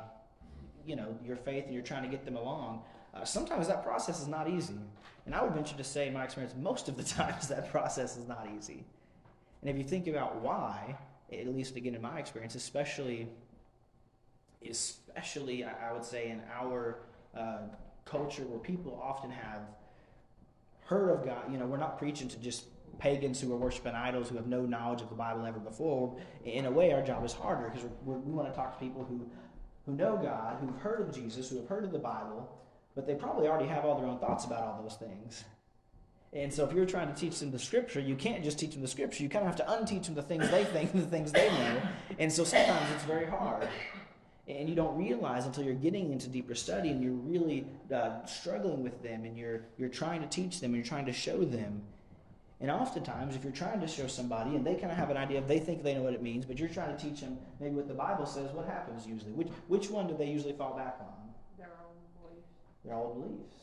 you 0.86 0.96
know, 0.96 1.18
your 1.26 1.36
faith, 1.38 1.66
and 1.66 1.74
you're 1.74 1.84
trying 1.84 2.04
to 2.04 2.10
get 2.10 2.26
them 2.26 2.36
along, 2.36 2.84
uh, 3.22 3.26
sometimes 3.26 3.68
that 3.68 3.84
process 3.84 4.22
is 4.22 4.28
not 4.28 4.50
easy. 4.50 4.76
And 5.26 5.36
I 5.36 5.44
would 5.44 5.54
venture 5.54 5.76
to 5.76 5.84
say, 5.84 6.08
in 6.08 6.14
my 6.14 6.24
experience, 6.24 6.56
most 6.60 6.88
of 6.90 6.98
the 6.98 7.04
times 7.16 7.48
that 7.50 7.72
process 7.72 8.18
is 8.18 8.28
not 8.28 8.48
easy. 8.58 8.84
And 9.62 9.70
if 9.70 9.78
you 9.78 9.84
think 9.84 10.08
about 10.08 10.42
why, 10.42 10.96
at 11.32 11.48
least 11.48 11.76
again 11.76 11.96
in 11.96 12.02
my 12.02 12.20
experience, 12.20 12.56
especially, 12.56 13.28
especially 14.68 15.66
I 15.66 15.92
would 15.92 16.06
say 16.06 16.30
in 16.30 16.42
our 16.58 17.00
uh, 17.36 17.60
culture 18.06 18.44
where 18.44 18.60
people 18.60 19.00
often 19.02 19.32
have 19.32 19.62
heard 20.86 21.10
of 21.10 21.26
God. 21.26 21.52
You 21.52 21.58
know, 21.58 21.66
we're 21.66 21.78
not 21.78 21.98
preaching 21.98 22.30
to 22.30 22.38
just 22.40 22.66
pagans 22.98 23.42
who 23.42 23.52
are 23.54 23.58
worshiping 23.58 23.94
idols 23.94 24.30
who 24.30 24.38
have 24.38 24.48
no 24.48 24.62
knowledge 24.62 25.02
of 25.02 25.10
the 25.10 25.16
Bible 25.16 25.46
ever 25.46 25.60
before. 25.60 26.16
In 26.46 26.66
a 26.66 26.72
way, 26.72 26.94
our 26.94 27.02
job 27.02 27.26
is 27.26 27.34
harder 27.34 27.70
because 27.70 27.90
we 28.06 28.16
want 28.32 28.48
to 28.50 28.56
talk 28.56 28.78
to 28.78 28.80
people 28.80 29.04
who 29.04 29.30
who 29.86 29.94
know 29.94 30.18
God, 30.18 30.58
who've 30.60 30.78
heard 30.82 31.02
of 31.02 31.16
Jesus, 31.16 31.50
who 31.50 31.56
have 31.58 31.68
heard 31.68 31.86
of 31.86 31.92
the 31.94 32.00
Bible, 32.00 32.50
but 32.98 33.06
they 33.06 33.14
probably 33.14 33.48
already 33.48 33.68
have 33.68 33.86
all 33.86 33.96
their 33.96 34.08
own 34.08 34.18
thoughts 34.18 34.44
about 34.44 34.64
all 34.64 34.82
those 34.82 34.96
things. 34.96 35.44
And 36.34 36.52
so 36.52 36.66
if 36.66 36.74
you're 36.74 36.88
trying 36.88 37.08
to 37.08 37.14
teach 37.14 37.40
them 37.40 37.52
the 37.52 37.60
scripture, 37.60 38.00
you 38.00 38.16
can't 38.16 38.44
just 38.44 38.58
teach 38.58 38.72
them 38.72 38.82
the 38.82 38.88
scripture. 38.88 39.22
You 39.22 39.30
kind 39.30 39.48
of 39.48 39.56
have 39.56 39.68
to 39.68 39.72
unteach 39.72 40.08
them 40.08 40.16
the 40.16 40.24
things 40.24 40.50
they 40.50 40.66
think, 40.66 40.92
the 40.94 41.02
things 41.02 41.32
they 41.32 41.48
know. 41.48 41.82
And 42.18 42.34
so 42.34 42.44
sometimes 42.44 42.92
it's 42.96 43.04
very 43.04 43.28
hard. 43.28 43.70
And 44.48 44.68
you 44.68 44.74
don't 44.74 44.98
realize 44.98 45.46
until 45.46 45.64
you're 45.64 45.76
getting 45.76 46.12
into 46.12 46.28
deeper 46.28 46.56
study 46.56 46.90
and 46.90 47.04
you're 47.04 47.14
really 47.14 47.68
uh, 47.94 48.26
struggling 48.26 48.82
with 48.82 49.04
them 49.04 49.26
and 49.26 49.38
you're, 49.38 49.62
you're 49.78 49.90
trying 49.90 50.22
to 50.22 50.28
teach 50.28 50.60
them 50.60 50.74
and 50.74 50.78
you're 50.78 50.90
trying 50.90 51.06
to 51.06 51.14
show 51.14 51.44
them. 51.44 51.84
And 52.60 52.72
oftentimes, 52.72 53.36
if 53.36 53.44
you're 53.44 53.54
trying 53.54 53.80
to 53.82 53.88
show 53.88 54.08
somebody 54.08 54.56
and 54.56 54.66
they 54.66 54.74
kind 54.74 54.92
of 54.92 54.98
have 54.98 55.12
an 55.12 55.18
idea, 55.18 55.42
they 55.42 55.60
think 55.60 55.84
they 55.84 55.94
know 55.94 56.02
what 56.02 56.14
it 56.14 56.24
means, 56.24 56.48
but 56.48 56.58
you're 56.58 56.68
trying 56.68 56.98
to 56.98 57.04
teach 57.04 57.22
them 57.22 57.38
maybe 57.60 57.76
what 57.76 57.88
the 57.88 57.94
Bible 57.94 58.26
says, 58.26 58.52
what 58.54 58.66
happens 58.66 59.06
usually? 59.06 59.34
Which, 59.34 59.50
which 59.68 59.92
one 59.92 60.08
do 60.08 60.18
they 60.18 60.26
usually 60.26 60.54
fall 60.54 60.76
back 60.76 60.98
on? 61.00 61.27
Their 62.88 62.96
beliefs. 62.96 63.16
Old 63.18 63.22
beliefs. 63.22 63.56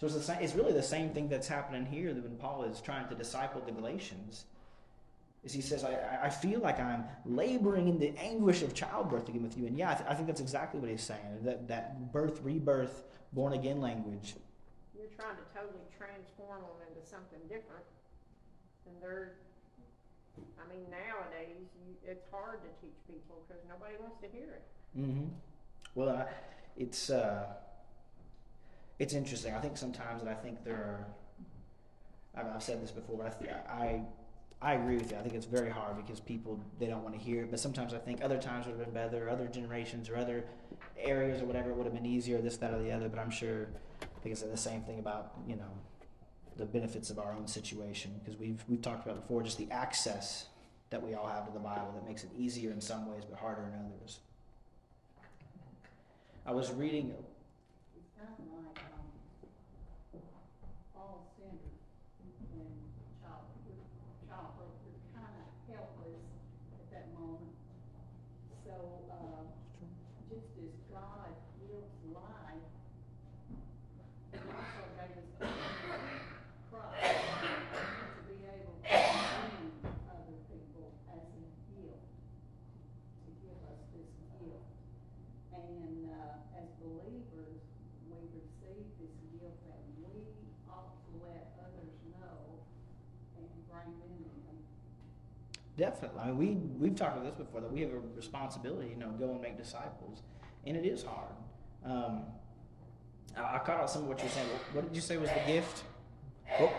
So 0.00 0.06
it's, 0.06 0.14
the 0.14 0.22
same, 0.22 0.38
it's 0.40 0.54
really 0.54 0.72
the 0.72 0.82
same 0.82 1.10
thing 1.10 1.28
that's 1.28 1.46
happening 1.46 1.84
here 1.84 2.14
when 2.14 2.36
Paul 2.36 2.64
is 2.64 2.80
trying 2.80 3.06
to 3.08 3.14
disciple 3.14 3.60
the 3.60 3.72
Galatians. 3.72 4.46
Is 5.44 5.52
he 5.52 5.60
says, 5.60 5.84
I, 5.84 6.18
I 6.22 6.30
feel 6.30 6.60
like 6.60 6.80
I'm 6.80 7.04
laboring 7.26 7.88
in 7.88 7.98
the 7.98 8.14
anguish 8.18 8.62
of 8.62 8.74
childbirth 8.74 9.28
again 9.28 9.42
with 9.42 9.58
you. 9.58 9.66
And 9.66 9.76
yeah, 9.76 9.90
I, 9.90 9.94
th- 9.94 10.08
I 10.08 10.14
think 10.14 10.26
that's 10.26 10.40
exactly 10.40 10.80
what 10.80 10.90
he's 10.90 11.02
saying. 11.02 11.42
That, 11.42 11.68
that 11.68 12.12
birth, 12.12 12.40
rebirth, 12.42 13.04
born 13.32 13.52
again 13.52 13.80
language. 13.80 14.36
You're 14.96 15.08
trying 15.16 15.36
to 15.36 15.42
totally 15.54 15.84
transform 15.96 16.60
them 16.60 16.88
into 16.88 17.06
something 17.06 17.40
different. 17.48 17.84
And 18.86 18.94
they're, 19.02 19.32
I 20.38 20.68
mean, 20.72 20.84
nowadays, 20.90 21.68
you, 21.86 21.94
it's 22.06 22.24
hard 22.30 22.60
to 22.62 22.86
teach 22.86 22.96
people 23.06 23.42
because 23.46 23.62
nobody 23.68 23.96
wants 24.00 24.18
to 24.20 24.28
hear 24.28 24.44
it. 24.44 24.64
Mm-hmm. 24.98 25.28
Well, 25.94 26.26
it's. 26.78 27.10
Uh, 27.10 27.44
it's 29.00 29.14
interesting. 29.14 29.54
I 29.54 29.60
think 29.60 29.78
sometimes 29.78 30.22
that 30.22 30.30
I 30.30 30.34
think 30.34 30.62
there 30.62 30.74
are. 30.74 31.06
I've, 32.36 32.62
said 32.62 32.80
this 32.80 32.92
before, 32.92 33.16
but 33.16 33.26
I, 33.26 33.30
th- 33.30 33.50
I 33.68 34.02
I 34.62 34.74
agree 34.74 34.96
with 34.96 35.10
you. 35.10 35.18
I 35.18 35.22
think 35.22 35.34
it's 35.34 35.46
very 35.46 35.70
hard 35.70 35.96
because 35.96 36.20
people 36.20 36.60
they 36.78 36.86
don't 36.86 37.02
want 37.02 37.14
to 37.14 37.20
hear 37.20 37.42
it. 37.42 37.50
But 37.50 37.58
sometimes 37.58 37.92
I 37.92 37.98
think 37.98 38.22
other 38.22 38.38
times 38.38 38.66
would 38.66 38.76
have 38.76 38.84
been 38.84 38.94
better, 38.94 39.28
other 39.28 39.48
generations 39.48 40.08
or 40.08 40.16
other 40.16 40.44
areas 40.98 41.42
or 41.42 41.46
whatever 41.46 41.70
it 41.70 41.76
would 41.76 41.86
have 41.86 41.94
been 41.94 42.06
easier, 42.06 42.40
this, 42.40 42.58
that, 42.58 42.72
or 42.72 42.82
the 42.82 42.92
other. 42.92 43.08
But 43.08 43.18
I'm 43.18 43.30
sure 43.30 43.68
I 44.02 44.20
think 44.22 44.34
it's 44.34 44.42
the 44.42 44.56
same 44.56 44.82
thing 44.82 44.98
about 44.98 45.32
you 45.48 45.56
know 45.56 45.72
the 46.56 46.66
benefits 46.66 47.08
of 47.08 47.18
our 47.18 47.32
own 47.32 47.46
situation 47.46 48.12
because 48.22 48.38
we've 48.38 48.62
we've 48.68 48.82
talked 48.82 49.06
about 49.06 49.22
before 49.22 49.42
just 49.42 49.56
the 49.56 49.68
access 49.70 50.46
that 50.90 51.02
we 51.02 51.14
all 51.14 51.26
have 51.26 51.46
to 51.46 51.52
the 51.52 51.58
Bible 51.58 51.90
that 51.94 52.06
makes 52.06 52.22
it 52.22 52.30
easier 52.36 52.70
in 52.70 52.80
some 52.82 53.10
ways 53.10 53.22
but 53.28 53.38
harder 53.38 53.62
in 53.62 53.74
others. 53.74 54.20
I 56.46 56.52
was 56.52 56.70
reading 56.70 57.14
Definitely. 95.80 96.20
I 96.20 96.26
mean, 96.26 96.36
we 96.36 96.46
we've 96.78 96.94
talked 96.94 97.16
about 97.16 97.24
this 97.24 97.46
before 97.46 97.62
that 97.62 97.72
we 97.72 97.80
have 97.80 97.90
a 97.90 98.00
responsibility, 98.14 98.90
you 98.90 98.96
know, 98.96 99.08
go 99.18 99.30
and 99.30 99.40
make 99.40 99.56
disciples, 99.56 100.20
and 100.66 100.76
it 100.76 100.84
is 100.84 101.02
hard. 101.02 101.32
Um, 101.86 102.24
I, 103.34 103.56
I, 103.56 103.58
caught 103.60 103.80
out 103.80 103.90
some 103.90 104.02
of 104.02 104.08
what 104.08 104.18
you 104.18 104.24
were 104.24 104.30
saying. 104.30 104.46
What 104.74 104.86
did 104.86 104.94
you 104.94 105.00
say 105.00 105.16
was 105.16 105.30
the 105.30 105.40
gift? 105.50 105.84
What, 106.58 106.72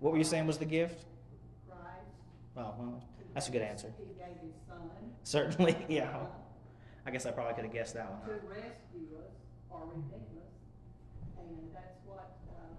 what 0.00 0.12
were 0.12 0.18
you 0.18 0.24
saying 0.24 0.46
was 0.46 0.58
the 0.58 0.66
gift? 0.66 1.06
Oh, 2.54 2.74
well, 2.76 3.02
that's 3.32 3.48
a 3.48 3.50
good 3.50 3.62
answer. 3.62 3.90
Certainly, 5.24 5.74
yeah. 5.88 6.18
I 7.06 7.10
guess 7.10 7.24
I 7.24 7.30
probably 7.30 7.54
could 7.54 7.64
have 7.64 7.72
guessed 7.72 7.94
that 7.94 8.10
one. 8.10 8.20
To 8.28 8.46
rescue 8.46 9.16
us 9.24 9.32
or 9.70 9.88
redeem 9.88 10.36
us, 10.36 10.52
and 11.38 11.72
that's 11.72 11.96
what 12.04 12.36
uh, 12.50 12.76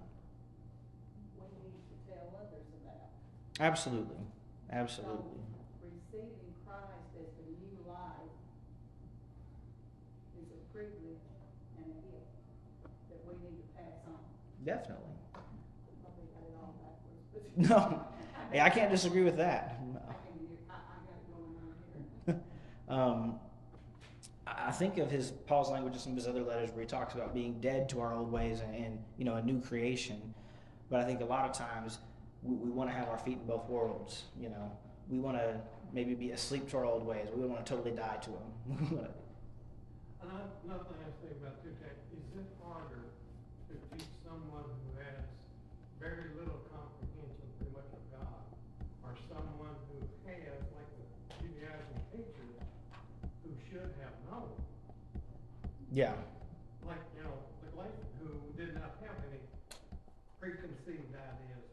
we 1.39 1.45
need 1.57 1.81
to 1.89 2.13
tell 2.13 2.37
others 2.37 2.67
about. 2.83 3.65
Absolutely. 3.65 4.28
Absolutely. 4.71 5.15
So 5.15 5.87
receiving 5.89 6.53
Christ 6.65 7.09
as 7.19 7.27
the 7.37 7.49
new 7.57 7.89
life 7.89 8.33
is 10.37 10.47
a 10.53 10.61
privilege 10.73 11.25
and 11.77 11.85
a 11.89 11.99
gift 12.13 12.29
that 13.09 13.19
we 13.25 13.33
need 13.41 13.57
to 13.57 13.67
pass 13.75 13.97
on. 14.07 14.19
Definitely. 14.63 15.05
No, 17.69 18.05
hey, 18.51 18.61
I 18.61 18.69
can't 18.69 18.89
disagree 18.89 19.23
with 19.23 19.37
that. 19.37 19.81
um, 22.87 23.39
I 24.47 24.71
think 24.71 24.97
of 24.97 25.11
his 25.11 25.31
Paul's 25.31 25.69
language 25.69 25.93
in 25.93 25.99
some 25.99 26.11
of 26.13 26.17
his 26.17 26.27
other 26.27 26.43
letters 26.43 26.69
where 26.71 26.81
he 26.81 26.85
talks 26.87 27.13
about 27.15 27.33
being 27.33 27.59
dead 27.59 27.89
to 27.89 27.99
our 28.01 28.13
old 28.13 28.31
ways 28.31 28.61
and, 28.61 28.75
and 28.75 28.99
you 29.17 29.25
know 29.25 29.35
a 29.35 29.41
new 29.41 29.59
creation. 29.61 30.33
But 30.89 31.01
I 31.01 31.03
think 31.05 31.21
a 31.21 31.25
lot 31.25 31.45
of 31.45 31.53
times 31.53 31.99
we, 32.43 32.55
we 32.55 32.69
want 32.69 32.89
to 32.89 32.95
have 32.95 33.09
our 33.09 33.17
feet 33.17 33.37
in 33.41 33.45
both 33.47 33.67
worlds. 33.67 34.23
You 34.39 34.49
know, 34.49 34.71
we 35.09 35.19
want 35.19 35.37
to 35.37 35.59
maybe 35.93 36.13
be 36.13 36.31
asleep 36.31 36.69
to 36.69 36.77
our 36.77 36.85
old 36.85 37.05
ways. 37.05 37.27
We 37.33 37.45
want 37.45 37.65
to 37.65 37.69
totally 37.69 37.95
die 37.95 38.17
to 38.23 38.29
them. 38.29 39.07
another 40.23 40.85
thing 40.87 41.01
I 41.03 41.11
think 41.19 41.35
about 41.41 41.61
too, 41.63 41.73
Jack, 41.81 41.97
is 42.15 42.23
it 42.37 42.47
harder 42.63 43.11
to 43.67 43.73
teach 43.91 44.07
someone 44.23 44.63
who 44.63 44.89
has 45.03 45.25
very 45.99 46.31
little 46.39 46.63
comprehension 46.71 47.47
pretty 47.59 47.73
much 47.75 47.89
of 47.91 48.03
God, 48.13 48.43
or 49.03 49.11
someone 49.27 49.75
who 49.91 49.99
has, 50.29 50.63
like 50.71 50.89
the 50.95 51.05
Judaizing 51.43 52.03
teachers, 52.13 52.55
who 53.43 53.51
should 53.67 53.91
have 53.99 54.15
known? 54.31 54.53
Yeah. 55.91 56.15
Like, 56.87 57.03
you 57.17 57.25
know, 57.25 57.35
the 57.65 57.73
Galatians 57.75 58.13
who 58.21 58.31
did 58.55 58.77
not 58.77 58.95
have 59.03 59.17
any 59.27 59.41
preconceived 60.39 61.11
ideas 61.11 61.69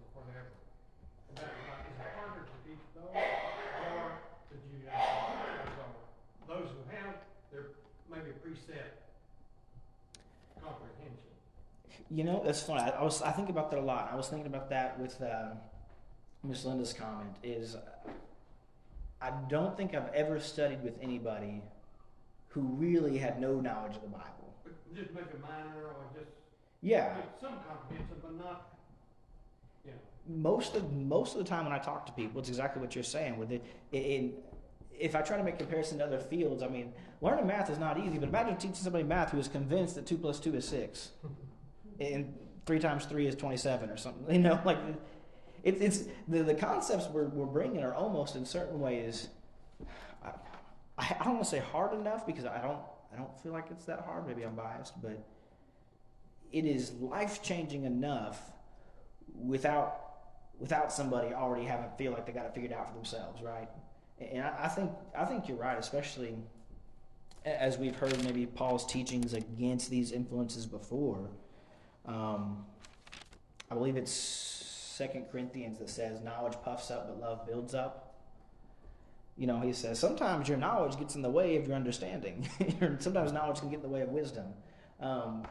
that, 1.37 1.45
uh, 1.45 1.91
is 1.93 1.97
it 2.01 2.11
harder 2.17 2.49
to 2.49 2.57
teach 2.65 2.81
those 2.97 3.13
or 3.13 4.25
the 4.49 4.57
Judaizers 4.65 5.77
or 5.77 5.89
those 6.49 6.69
who 6.73 6.83
have 6.97 7.15
their 7.53 7.77
maybe 8.11 8.33
preset 8.41 9.05
comprehension? 10.61 11.37
You 12.17 12.25
know, 12.25 12.41
that's 12.43 12.63
funny. 12.63 12.81
I, 12.81 12.89
I, 12.89 13.03
was 13.03 13.21
I 13.21 13.31
think 13.31 13.51
about 13.51 13.71
that 13.71 13.79
a 13.79 13.83
lot. 13.83 14.09
I 14.11 14.17
was 14.17 14.29
thinking 14.29 14.47
about 14.47 14.71
that 14.71 14.99
with 14.99 15.21
uh, 15.21 15.51
Miss 16.43 16.65
Linda's 16.65 16.95
comment. 16.95 17.37
Is 17.43 17.77
I 19.21 19.33
don't 19.51 19.77
think 19.77 19.95
I've 19.95 20.09
ever 20.15 20.41
studied 20.41 20.83
with 20.83 20.97
anybody 21.03 21.61
who 22.49 22.63
really 22.63 23.19
had 23.19 23.39
no 23.39 23.61
knowledge 23.61 23.97
of 23.97 24.01
the 24.01 24.09
Bible. 24.09 24.55
Just 24.95 25.11
maybe 25.13 25.27
minor 25.43 25.89
or 25.89 25.95
just 26.15 26.31
yeah 26.81 27.17
some 27.39 27.59
comprehension, 27.69 28.17
but 28.23 28.35
not 28.39 28.79
yeah. 29.85 29.93
most 30.27 30.75
of 30.75 30.91
most 30.95 31.35
of 31.37 31.45
the 31.45 31.45
time 31.45 31.65
when 31.65 31.75
I 31.75 31.79
talk 31.79 32.07
to 32.07 32.13
people, 32.13 32.41
it's 32.41 32.49
exactly 32.49 32.81
what 32.81 32.95
you're 32.95 33.05
saying. 33.05 33.37
With 33.37 33.53
it, 33.53 33.63
in 33.93 34.33
if 34.99 35.15
I 35.15 35.21
try 35.21 35.37
to 35.37 35.45
make 35.45 35.59
comparison 35.59 35.99
to 35.99 36.07
other 36.07 36.19
fields, 36.19 36.63
I 36.63 36.69
mean, 36.69 36.95
learning 37.21 37.47
math 37.47 37.69
is 37.69 37.79
not 37.79 37.99
easy. 37.99 38.17
But 38.17 38.31
imagine 38.31 38.57
teaching 38.57 38.75
somebody 38.75 39.05
math 39.05 39.33
who 39.33 39.39
is 39.39 39.49
convinced 39.49 39.97
that 39.97 40.07
two 40.07 40.17
plus 40.17 40.41
two 40.41 40.55
is 40.55 40.67
six, 40.67 41.11
and 42.01 42.35
three 42.67 42.79
times 42.79 43.05
three 43.07 43.27
is 43.27 43.35
twenty-seven 43.35 43.91
or 43.91 43.97
something. 43.97 44.27
You 44.35 44.41
know, 44.41 44.61
like 44.65 44.79
it, 45.63 45.81
it's 45.81 46.05
the 46.29 46.43
the 46.43 46.55
concepts 46.55 47.09
we're 47.09 47.29
we're 47.29 47.47
bringing 47.47 47.83
are 47.83 47.95
almost 47.95 48.37
in 48.37 48.45
certain 48.45 48.81
ways. 48.81 49.29
I, 50.99 51.17
I 51.21 51.25
don't 51.25 51.35
want 51.35 51.45
to 51.45 51.51
say 51.51 51.59
hard 51.59 51.93
enough 51.93 52.27
because 52.27 52.45
I 52.45 52.61
don't 52.61 52.81
I 53.13 53.17
don't 53.17 53.41
feel 53.43 53.53
like 53.53 53.67
it's 53.71 53.85
that 53.87 54.01
hard. 54.01 54.27
Maybe 54.27 54.43
I'm 54.43 54.55
biased, 54.55 55.01
but 55.01 55.23
it 56.53 56.65
is 56.65 56.93
life 57.01 57.43
changing 57.43 57.85
enough 57.85 58.41
without 59.35 60.03
without 60.59 60.93
somebody 60.93 61.35
already 61.35 61.67
having 61.67 61.91
feel 61.99 62.13
like 62.13 62.27
they 62.27 62.33
got 62.33 62.47
it 62.47 62.55
figured 62.55 62.73
out 62.73 62.89
for 62.89 62.95
themselves, 62.95 63.43
right? 63.43 63.69
And 64.21 64.43
I 64.43 64.69
think 64.69 64.91
I 65.17 65.25
think 65.25 65.49
you're 65.49 65.59
right, 65.59 65.79
especially 65.79 66.35
as 67.45 67.79
we've 67.79 67.95
heard 67.95 68.23
maybe 68.25 68.47
Paul's 68.47 68.87
teachings 68.87 69.35
against 69.35 69.91
these 69.91 70.13
influences 70.13 70.67
before. 70.67 71.31
Um, 72.07 72.65
I 73.71 73.75
believe 73.75 73.97
it's 73.97 74.13
Second 74.13 75.27
Corinthians 75.31 75.79
that 75.79 75.91
says 75.91 76.21
knowledge 76.21 76.55
puffs 76.65 76.91
up, 76.91 77.09
but 77.09 77.21
love 77.21 77.47
builds 77.47 77.75
up. 77.75 78.15
You 79.37 79.47
know, 79.47 79.61
he 79.61 79.73
says 79.73 79.99
sometimes 79.99 80.49
your 80.49 80.57
knowledge 80.57 80.99
gets 80.99 81.15
in 81.15 81.23
the 81.23 81.31
way 81.31 81.57
of 81.57 81.67
your 81.67 81.77
understanding. 81.77 82.49
sometimes 82.99 83.33
knowledge 83.33 83.61
can 83.61 83.69
get 83.69 83.77
in 83.77 83.83
the 83.83 83.89
way 83.89 84.01
of 84.01 84.09
wisdom. 84.09 84.47
Um, 85.01 85.47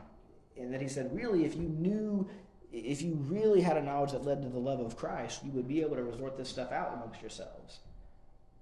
and 0.57 0.73
then 0.73 0.79
he 0.79 0.87
said, 0.87 1.15
really, 1.15 1.45
if 1.45 1.55
you 1.55 1.67
knew, 1.67 2.27
if 2.71 3.01
you 3.01 3.13
really 3.27 3.61
had 3.61 3.77
a 3.77 3.83
knowledge 3.83 4.13
that 4.13 4.25
led 4.25 4.41
to 4.41 4.49
the 4.49 4.57
love 4.57 4.79
of 4.79 4.95
Christ, 4.95 5.43
you 5.43 5.51
would 5.51 5.67
be 5.67 5.81
able 5.81 5.97
to 5.97 6.03
resort 6.03 6.37
this 6.37 6.49
stuff 6.49 6.71
out 6.71 6.93
amongst 6.95 7.21
yourselves. 7.21 7.79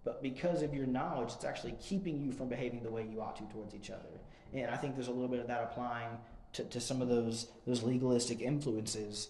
But 0.03 0.21
because 0.21 0.61
of 0.61 0.73
your 0.73 0.85
knowledge, 0.85 1.31
it's 1.33 1.45
actually 1.45 1.75
keeping 1.81 2.19
you 2.19 2.31
from 2.31 2.49
behaving 2.49 2.83
the 2.83 2.91
way 2.91 3.07
you 3.09 3.21
ought 3.21 3.37
to 3.37 3.43
towards 3.43 3.73
each 3.73 3.89
other. 3.89 4.19
And 4.53 4.69
I 4.69 4.75
think 4.75 4.95
there's 4.95 5.07
a 5.07 5.11
little 5.11 5.29
bit 5.29 5.39
of 5.39 5.47
that 5.47 5.63
applying 5.63 6.09
to, 6.53 6.63
to 6.63 6.79
some 6.79 7.01
of 7.01 7.09
those 7.09 7.47
those 7.65 7.83
legalistic 7.83 8.41
influences 8.41 9.29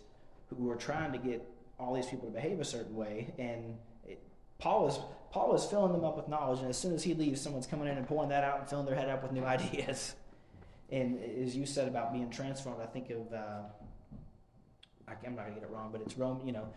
who 0.49 0.69
are 0.69 0.75
trying 0.75 1.11
to 1.11 1.17
get 1.17 1.47
all 1.79 1.93
these 1.93 2.05
people 2.05 2.27
to 2.27 2.33
behave 2.33 2.59
a 2.59 2.65
certain 2.65 2.95
way. 2.95 3.33
And 3.37 3.77
it, 4.07 4.21
Paul 4.59 4.87
is 4.87 4.99
Paul 5.31 5.55
is 5.55 5.65
filling 5.65 5.91
them 5.91 6.03
up 6.03 6.15
with 6.15 6.27
knowledge, 6.27 6.59
and 6.59 6.69
as 6.69 6.77
soon 6.77 6.93
as 6.93 7.03
he 7.03 7.13
leaves, 7.13 7.41
someone's 7.41 7.65
coming 7.65 7.87
in 7.87 7.97
and 7.97 8.07
pulling 8.07 8.29
that 8.29 8.43
out 8.43 8.59
and 8.59 8.69
filling 8.69 8.85
their 8.85 8.95
head 8.95 9.09
up 9.09 9.23
with 9.23 9.31
new 9.31 9.43
ideas. 9.57 10.15
And 10.91 11.19
as 11.43 11.55
you 11.55 11.65
said 11.65 11.87
about 11.87 12.13
being 12.13 12.29
transformed, 12.29 12.81
I 12.81 12.85
think 12.85 13.09
of 13.09 13.33
uh, 13.33 13.63
I'm 15.07 15.35
not 15.35 15.45
gonna 15.45 15.55
get 15.55 15.63
it 15.63 15.69
wrong, 15.71 15.89
but 15.91 16.01
it's 16.01 16.17
Rome. 16.17 16.41
You 16.45 16.51
know, 16.51 16.67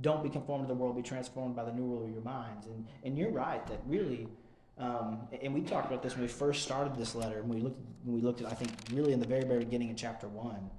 don't 0.00 0.22
be 0.22 0.30
conformed 0.30 0.64
to 0.64 0.68
the 0.68 0.78
world, 0.78 0.96
be 0.96 1.02
transformed 1.02 1.54
by 1.54 1.64
the 1.64 1.72
new 1.72 1.82
rule 1.82 2.04
of 2.04 2.10
your 2.10 2.22
minds. 2.22 2.66
And 2.66 2.86
and 3.04 3.18
you're 3.18 3.30
right 3.30 3.66
that 3.66 3.80
really. 3.86 4.28
Um, 4.78 5.26
and 5.42 5.52
we 5.52 5.62
talked 5.62 5.86
about 5.86 6.02
this 6.02 6.14
when 6.14 6.22
we 6.22 6.28
first 6.28 6.62
started 6.62 6.96
this 6.96 7.14
letter, 7.14 7.40
and 7.40 7.48
we 7.48 7.60
looked, 7.60 7.80
when 8.04 8.14
we 8.14 8.22
looked 8.22 8.40
at, 8.40 8.46
I 8.46 8.54
think, 8.54 8.70
really 8.92 9.12
in 9.12 9.20
the 9.20 9.26
very, 9.26 9.44
very 9.44 9.64
beginning 9.64 9.90
in 9.90 9.96
chapter 9.96 10.28
one, 10.28 10.70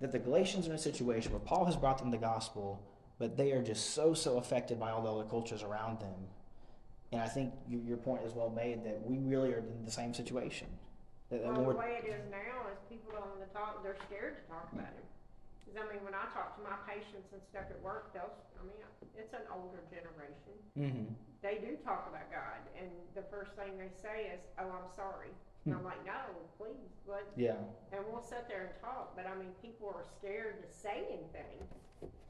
that 0.00 0.12
the 0.12 0.18
Galatians 0.18 0.66
are 0.66 0.70
in 0.70 0.76
a 0.76 0.78
situation 0.78 1.32
where 1.32 1.40
Paul 1.40 1.64
has 1.64 1.76
brought 1.76 1.98
them 1.98 2.10
the 2.10 2.18
gospel, 2.18 2.82
but 3.18 3.36
they 3.36 3.52
are 3.52 3.62
just 3.62 3.94
so, 3.94 4.12
so 4.12 4.36
affected 4.36 4.78
by 4.78 4.90
all 4.90 5.02
the 5.02 5.10
other 5.10 5.28
cultures 5.28 5.62
around 5.62 6.00
them. 6.00 6.14
And 7.12 7.22
I 7.22 7.28
think 7.28 7.54
your, 7.66 7.80
your 7.80 7.96
point 7.96 8.22
is 8.24 8.34
well 8.34 8.50
made 8.50 8.84
that 8.84 9.00
we 9.02 9.18
really 9.18 9.54
are 9.54 9.60
in 9.60 9.84
the 9.86 9.90
same 9.90 10.12
situation. 10.12 10.66
That, 11.30 11.42
that 11.42 11.52
Well, 11.54 11.70
the 11.70 11.78
way 11.78 12.00
it 12.04 12.08
is 12.08 12.20
now 12.30 12.68
is 12.70 12.78
people 12.90 13.12
don't 13.12 13.26
want 13.26 13.48
to 13.48 13.54
talk, 13.54 13.82
they're 13.82 13.96
scared 14.06 14.36
to 14.36 14.52
talk 14.52 14.68
about 14.72 14.86
him. 14.86 15.06
Cause 15.66 15.76
I 15.82 15.84
mean, 15.92 16.02
when 16.06 16.14
I 16.14 16.24
talk 16.32 16.54
to 16.56 16.62
my 16.62 16.78
patients 16.86 17.34
and 17.34 17.42
stuff 17.50 17.66
at 17.68 17.80
work, 17.82 18.14
they'll, 18.14 18.30
I 18.58 18.62
mean, 18.64 18.78
it's 19.18 19.34
an 19.34 19.44
older 19.52 19.82
generation. 19.90 20.54
Mhm. 20.78 21.14
They 21.42 21.58
do 21.58 21.76
talk 21.84 22.06
about 22.08 22.30
God 22.30 22.62
and 22.78 22.88
the 23.14 23.22
first 23.30 23.52
thing 23.58 23.76
they 23.76 23.90
say 23.90 24.30
is, 24.32 24.40
oh, 24.58 24.70
I'm 24.70 24.88
sorry. 24.94 25.28
And 25.64 25.74
I'm 25.74 25.82
like, 25.84 25.98
no, 26.06 26.12
please, 26.56 26.94
let, 27.08 27.24
Yeah. 27.34 27.56
and 27.90 28.00
we'll 28.06 28.22
sit 28.22 28.46
there 28.48 28.70
and 28.70 28.80
talk, 28.80 29.16
but 29.16 29.26
I 29.26 29.34
mean, 29.34 29.50
people 29.60 29.88
are 29.88 30.04
scared 30.18 30.62
to 30.62 30.68
say 30.72 31.02
anything 31.10 31.58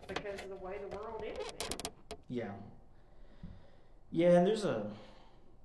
because 0.08 0.40
of 0.40 0.48
the 0.48 0.56
way 0.56 0.78
the 0.88 0.96
world 0.96 1.22
is 1.22 1.36
now. 1.38 1.90
Yeah. 2.28 2.52
Yeah, 4.10 4.38
and 4.38 4.46
there's 4.46 4.64
a 4.64 4.90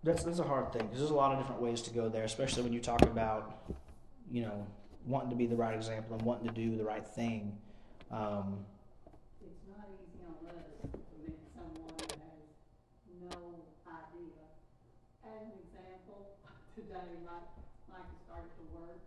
that's 0.04 0.24
that's 0.24 0.40
a 0.40 0.44
hard 0.44 0.74
thing 0.74 0.82
because 0.84 0.98
there's 1.00 1.12
a 1.12 1.16
lot 1.16 1.32
of 1.32 1.38
different 1.40 1.62
ways 1.62 1.82
to 1.84 1.92
go 1.94 2.10
there, 2.10 2.24
especially 2.24 2.64
when 2.64 2.74
you 2.74 2.82
talk 2.82 3.04
about 3.04 3.70
you 4.30 4.42
know 4.42 4.68
wanting 5.06 5.30
to 5.32 5.36
be 5.36 5.48
the 5.48 5.56
right 5.56 5.76
example 5.76 6.16
and 6.16 6.22
wanting 6.26 6.48
to 6.48 6.54
do 6.54 6.78
the 6.78 6.84
right 6.84 7.06
thing. 7.06 7.58
Um, 8.12 8.66
It's 9.42 9.64
not 9.68 9.88
easy 9.90 10.22
on 10.28 10.38
us 10.54 10.68
to 10.84 11.16
meet 11.26 11.40
someone 11.56 11.96
that 11.98 12.18
has 12.22 12.46
no 13.22 13.66
idea. 13.90 14.42
As 15.26 15.42
an 15.48 15.58
example, 15.66 16.38
today, 16.76 17.18
Mike, 17.26 17.50
Mike 17.90 18.12
started 18.28 18.52
to 18.62 18.64
work. 18.78 19.02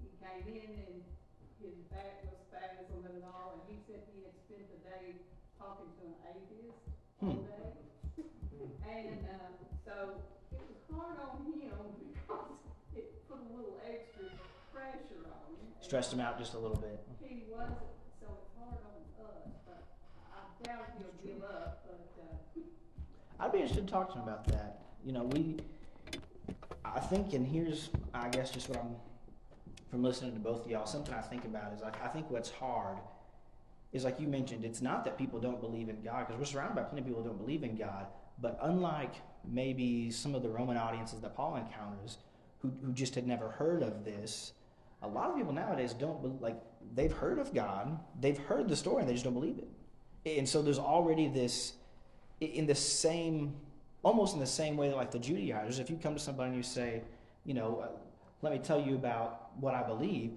He 0.00 0.08
came 0.22 0.44
in 0.48 0.70
and 0.88 0.96
his 1.60 1.76
back 1.92 2.24
was 2.24 2.38
spasming 2.48 3.04
and 3.04 3.24
all, 3.24 3.58
and 3.58 3.62
he 3.68 3.76
said 3.86 4.00
he 4.12 4.24
had 4.24 4.34
spent 4.48 4.64
the 4.72 4.80
day 4.86 5.06
talking 5.58 5.88
to 5.98 6.02
an 6.08 6.16
atheist 6.32 6.82
all 7.22 7.36
Hmm. 7.36 7.44
day. 7.46 7.68
And, 8.84 9.20
uh, 9.28 9.50
so 9.84 10.22
it 10.52 10.62
was 10.62 10.80
hard 10.88 11.18
on 11.20 11.42
him 11.52 11.84
because 12.14 12.54
it 12.94 13.26
put 13.28 13.40
a 13.42 13.48
little 13.52 13.76
extra 13.84 14.24
pressure 14.74 15.22
on 15.30 15.54
stressed 15.80 16.12
him 16.12 16.20
out 16.20 16.38
just 16.38 16.54
a 16.54 16.58
little 16.58 16.76
bit. 16.76 16.98
He 17.20 17.44
wasn't, 17.48 17.78
so 18.20 18.26
it's 18.40 18.50
hard 18.58 18.74
on 18.82 18.98
us, 18.98 19.54
but 19.66 19.84
I 20.32 20.64
doubt 20.64 20.88
he'll 20.98 21.32
give 21.32 21.44
up, 21.44 21.86
but, 21.86 22.22
uh, 22.22 22.60
I'd 23.44 23.52
be 23.52 23.58
interested 23.58 23.86
to 23.86 23.92
talk 23.92 24.12
to 24.12 24.18
him 24.18 24.22
about 24.22 24.46
that. 24.48 24.80
You 25.04 25.12
know, 25.12 25.24
we, 25.24 25.58
I 26.84 27.00
think, 27.00 27.34
and 27.34 27.46
here's, 27.46 27.90
I 28.12 28.28
guess, 28.28 28.50
just 28.50 28.68
what 28.68 28.78
I'm, 28.78 28.96
from 29.90 30.02
listening 30.02 30.32
to 30.32 30.40
both 30.40 30.64
of 30.64 30.70
y'all, 30.70 30.86
something 30.86 31.14
I 31.14 31.20
think 31.20 31.44
about 31.44 31.72
is 31.72 31.82
like, 31.82 32.02
I 32.02 32.08
think 32.08 32.30
what's 32.30 32.50
hard 32.50 32.98
is 33.92 34.04
like 34.04 34.18
you 34.18 34.26
mentioned, 34.26 34.64
it's 34.64 34.82
not 34.82 35.04
that 35.04 35.16
people 35.16 35.38
don't 35.38 35.60
believe 35.60 35.88
in 35.88 36.02
God, 36.02 36.26
because 36.26 36.38
we're 36.38 36.46
surrounded 36.46 36.74
by 36.74 36.82
plenty 36.82 37.02
of 37.02 37.06
people 37.06 37.22
who 37.22 37.28
don't 37.28 37.38
believe 37.38 37.62
in 37.62 37.76
God, 37.76 38.06
but 38.40 38.58
unlike 38.62 39.14
maybe 39.46 40.10
some 40.10 40.34
of 40.34 40.42
the 40.42 40.48
Roman 40.48 40.76
audiences 40.76 41.20
that 41.20 41.36
Paul 41.36 41.56
encounters, 41.56 42.18
who, 42.58 42.72
who 42.84 42.92
just 42.92 43.14
had 43.14 43.26
never 43.26 43.50
heard 43.50 43.82
of 43.82 44.04
this, 44.04 44.52
a 45.04 45.08
lot 45.08 45.30
of 45.30 45.36
people 45.36 45.52
nowadays 45.52 45.92
don't, 45.92 46.40
like, 46.40 46.56
they've 46.94 47.12
heard 47.12 47.38
of 47.38 47.54
God, 47.54 47.98
they've 48.20 48.38
heard 48.38 48.68
the 48.68 48.76
story, 48.76 49.00
and 49.00 49.08
they 49.08 49.12
just 49.12 49.24
don't 49.24 49.34
believe 49.34 49.58
it. 49.58 50.38
And 50.38 50.48
so 50.48 50.62
there's 50.62 50.78
already 50.78 51.28
this, 51.28 51.74
in 52.40 52.66
the 52.66 52.74
same, 52.74 53.54
almost 54.02 54.34
in 54.34 54.40
the 54.40 54.46
same 54.46 54.76
way 54.76 54.88
that 54.88 54.96
like 54.96 55.10
the 55.10 55.18
Judaizers, 55.18 55.78
if 55.78 55.90
you 55.90 55.96
come 55.96 56.14
to 56.14 56.20
somebody 56.20 56.48
and 56.48 56.56
you 56.56 56.62
say, 56.62 57.02
you 57.44 57.54
know, 57.54 57.84
uh, 57.84 57.88
let 58.42 58.52
me 58.52 58.58
tell 58.58 58.80
you 58.80 58.94
about 58.94 59.50
what 59.60 59.74
I 59.74 59.82
believe, 59.82 60.32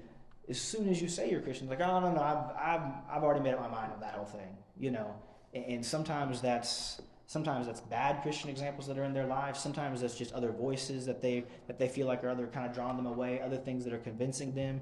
as 0.49 0.59
soon 0.59 0.89
as 0.89 1.01
you 1.01 1.07
say 1.07 1.29
you're 1.29 1.41
Christian, 1.41 1.67
like, 1.67 1.81
oh 1.81 1.99
no, 1.99 2.11
no, 2.11 2.21
I've, 2.21 2.81
I've, 2.81 2.91
I've 3.11 3.23
already 3.23 3.41
made 3.41 3.53
up 3.53 3.61
my 3.61 3.69
mind 3.69 3.91
on 3.93 3.99
that 4.01 4.13
whole 4.13 4.25
thing, 4.25 4.57
you 4.79 4.91
know, 4.91 5.13
and, 5.53 5.65
and 5.65 5.85
sometimes 5.85 6.41
that's, 6.41 7.01
sometimes 7.27 7.67
that's 7.67 7.81
bad 7.81 8.21
Christian 8.21 8.49
examples 8.49 8.87
that 8.87 8.97
are 8.97 9.03
in 9.03 9.13
their 9.13 9.27
lives. 9.27 9.59
Sometimes 9.59 10.01
that's 10.01 10.15
just 10.15 10.33
other 10.33 10.51
voices 10.51 11.05
that 11.05 11.21
they, 11.21 11.43
that 11.67 11.77
they 11.77 11.89
feel 11.89 12.07
like 12.07 12.23
are 12.23 12.29
other 12.29 12.47
kind 12.47 12.65
of 12.65 12.73
drawing 12.73 12.95
them 12.95 13.05
away, 13.05 13.41
other 13.41 13.57
things 13.57 13.83
that 13.83 13.93
are 13.93 13.99
convincing 13.99 14.55
them, 14.55 14.81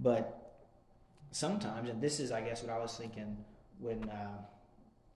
but 0.00 0.58
sometimes, 1.30 1.88
and 1.88 2.00
this 2.00 2.20
is, 2.20 2.32
I 2.32 2.40
guess, 2.40 2.62
what 2.62 2.72
I 2.72 2.78
was 2.78 2.96
thinking 2.96 3.36
when, 3.78 4.08
uh, 4.10 4.42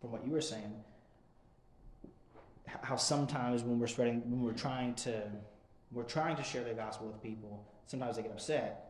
from 0.01 0.12
what 0.12 0.25
you 0.25 0.31
were 0.33 0.41
saying, 0.41 0.73
how 2.83 2.97
sometimes 2.97 3.62
when 3.62 3.79
we're 3.79 3.87
spreading, 3.87 4.21
when 4.31 4.43
we're 4.43 4.53
trying 4.53 4.95
to, 4.95 5.23
we're 5.91 6.05
trying 6.05 6.37
to 6.37 6.43
share 6.43 6.62
the 6.62 6.75
gospel 6.75 7.09
with 7.09 7.21
people, 7.23 7.67
sometimes 7.87 8.17
they 8.17 8.23
get 8.23 8.31
upset. 8.31 8.85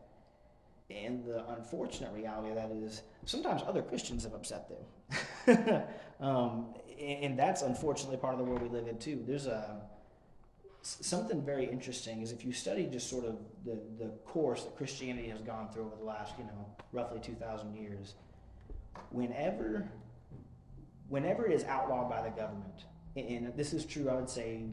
And 0.89 1.23
the 1.23 1.47
unfortunate 1.49 2.11
reality 2.13 2.49
of 2.49 2.55
that 2.55 2.71
is 2.71 3.03
sometimes 3.25 3.61
other 3.65 3.81
Christians 3.81 4.23
have 4.23 4.33
upset 4.33 4.67
them. 4.69 5.83
um, 6.19 6.73
and, 6.99 7.37
that's 7.39 7.61
unfortunately 7.61 8.17
part 8.17 8.33
of 8.33 8.39
the 8.39 8.45
world 8.45 8.61
we 8.61 8.69
live 8.69 8.87
in 8.87 8.97
too. 8.97 9.23
There's 9.25 9.45
a, 9.45 9.81
something 10.81 11.41
very 11.41 11.65
interesting 11.65 12.21
is 12.21 12.31
if 12.31 12.45
you 12.45 12.51
study 12.51 12.87
just 12.91 13.09
sort 13.09 13.25
of 13.25 13.37
the, 13.65 13.79
the 13.97 14.09
course 14.25 14.63
that 14.63 14.75
Christianity 14.75 15.29
has 15.29 15.41
gone 15.41 15.69
through 15.71 15.85
over 15.85 15.95
the 15.97 16.05
last, 16.05 16.33
you 16.37 16.45
know, 16.45 16.65
roughly 16.91 17.19
2,000 17.19 17.75
years, 17.75 18.15
whenever, 19.11 19.89
whenever 21.09 21.45
it 21.45 21.53
is 21.53 21.63
outlawed 21.65 22.09
by 22.09 22.21
the 22.21 22.29
government, 22.29 22.85
and 23.15 23.53
this 23.55 23.73
is 23.73 23.85
true, 23.85 24.09
I 24.09 24.13
would 24.13 24.29
say, 24.29 24.63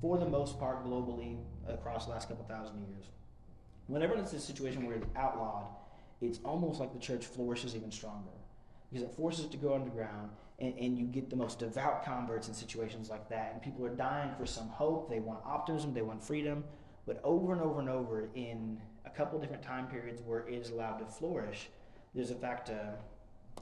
for 0.00 0.18
the 0.18 0.28
most 0.28 0.58
part 0.58 0.84
globally 0.84 1.38
across 1.68 2.06
the 2.06 2.12
last 2.12 2.28
couple 2.28 2.44
thousand 2.44 2.86
years, 2.88 3.06
whenever 3.86 4.14
it's 4.14 4.32
a 4.32 4.40
situation 4.40 4.86
where 4.86 4.96
it's 4.96 5.06
outlawed, 5.16 5.66
it's 6.20 6.38
almost 6.44 6.80
like 6.80 6.92
the 6.92 6.98
church 6.98 7.26
flourishes 7.26 7.74
even 7.74 7.90
stronger 7.90 8.30
because 8.92 9.08
it 9.08 9.14
forces 9.14 9.46
it 9.46 9.50
to 9.50 9.56
go 9.56 9.74
underground 9.74 10.30
and, 10.58 10.74
and 10.78 10.98
you 10.98 11.06
get 11.06 11.30
the 11.30 11.36
most 11.36 11.58
devout 11.58 12.04
converts 12.04 12.48
in 12.48 12.54
situations 12.54 13.08
like 13.08 13.28
that 13.28 13.50
and 13.52 13.62
people 13.62 13.84
are 13.86 13.94
dying 13.94 14.30
for 14.38 14.46
some 14.46 14.68
hope 14.68 15.08
they 15.08 15.20
want 15.20 15.40
optimism 15.44 15.94
they 15.94 16.02
want 16.02 16.22
freedom 16.22 16.62
but 17.06 17.20
over 17.24 17.52
and 17.52 17.62
over 17.62 17.80
and 17.80 17.88
over 17.88 18.28
in 18.34 18.80
a 19.06 19.10
couple 19.10 19.38
different 19.38 19.62
time 19.62 19.86
periods 19.86 20.22
where 20.24 20.46
it 20.46 20.54
is 20.54 20.70
allowed 20.70 20.98
to 20.98 21.06
flourish 21.06 21.68
there's 22.14 22.30
in 22.30 22.38
fact 22.38 22.70
uh, 22.70 22.92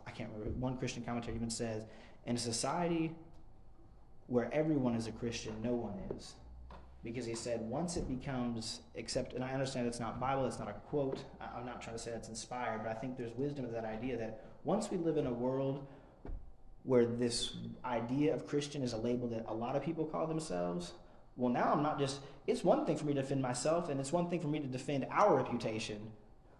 I 0.06 0.10
can't 0.10 0.30
remember. 0.32 0.58
One 0.58 0.76
Christian 0.76 1.02
commentator 1.02 1.36
even 1.36 1.50
says, 1.50 1.84
in 2.26 2.36
a 2.36 2.38
society 2.38 3.12
where 4.26 4.52
everyone 4.52 4.94
is 4.94 5.06
a 5.06 5.12
Christian, 5.12 5.54
no 5.62 5.72
one 5.72 5.94
is. 6.16 6.34
Because 7.02 7.24
he 7.24 7.34
said, 7.34 7.62
once 7.62 7.96
it 7.96 8.06
becomes 8.08 8.80
accepted, 8.96 9.36
and 9.36 9.44
I 9.44 9.52
understand 9.52 9.86
it's 9.86 10.00
not 10.00 10.20
Bible, 10.20 10.46
it's 10.46 10.58
not 10.58 10.68
a 10.68 10.72
quote. 10.72 11.24
I'm 11.40 11.64
not 11.64 11.80
trying 11.80 11.96
to 11.96 12.02
say 12.02 12.10
that's 12.10 12.28
inspired, 12.28 12.82
but 12.84 12.90
I 12.90 12.94
think 12.94 13.16
there's 13.16 13.32
wisdom 13.36 13.64
in 13.64 13.72
that 13.72 13.84
idea 13.84 14.18
that 14.18 14.44
once 14.64 14.90
we 14.90 14.96
live 14.98 15.16
in 15.16 15.26
a 15.26 15.32
world 15.32 15.86
where 16.84 17.04
this 17.04 17.54
idea 17.84 18.34
of 18.34 18.46
Christian 18.46 18.82
is 18.82 18.92
a 18.92 18.96
label 18.96 19.28
that 19.28 19.44
a 19.48 19.54
lot 19.54 19.76
of 19.76 19.82
people 19.82 20.04
call 20.04 20.26
themselves, 20.26 20.92
well, 21.36 21.52
now 21.52 21.72
I'm 21.72 21.82
not 21.82 21.98
just, 21.98 22.20
it's 22.46 22.64
one 22.64 22.84
thing 22.84 22.96
for 22.96 23.04
me 23.04 23.14
to 23.14 23.22
defend 23.22 23.42
myself, 23.42 23.88
and 23.88 24.00
it's 24.00 24.12
one 24.12 24.28
thing 24.28 24.40
for 24.40 24.48
me 24.48 24.60
to 24.60 24.66
defend 24.66 25.06
our 25.10 25.36
reputation. 25.36 26.10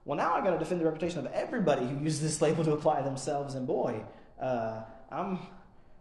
Well, 0.05 0.17
now 0.17 0.35
I 0.35 0.41
got 0.43 0.51
to 0.51 0.59
defend 0.59 0.81
the 0.81 0.85
reputation 0.85 1.19
of 1.19 1.27
everybody 1.33 1.87
who 1.87 2.03
uses 2.03 2.21
this 2.23 2.43
label 2.43 2.65
to 2.65 2.73
apply 2.73 3.03
themselves, 3.03 3.55
and 3.55 3.67
boy, 3.67 4.03
uh, 4.41 4.83
I'm, 5.11 5.39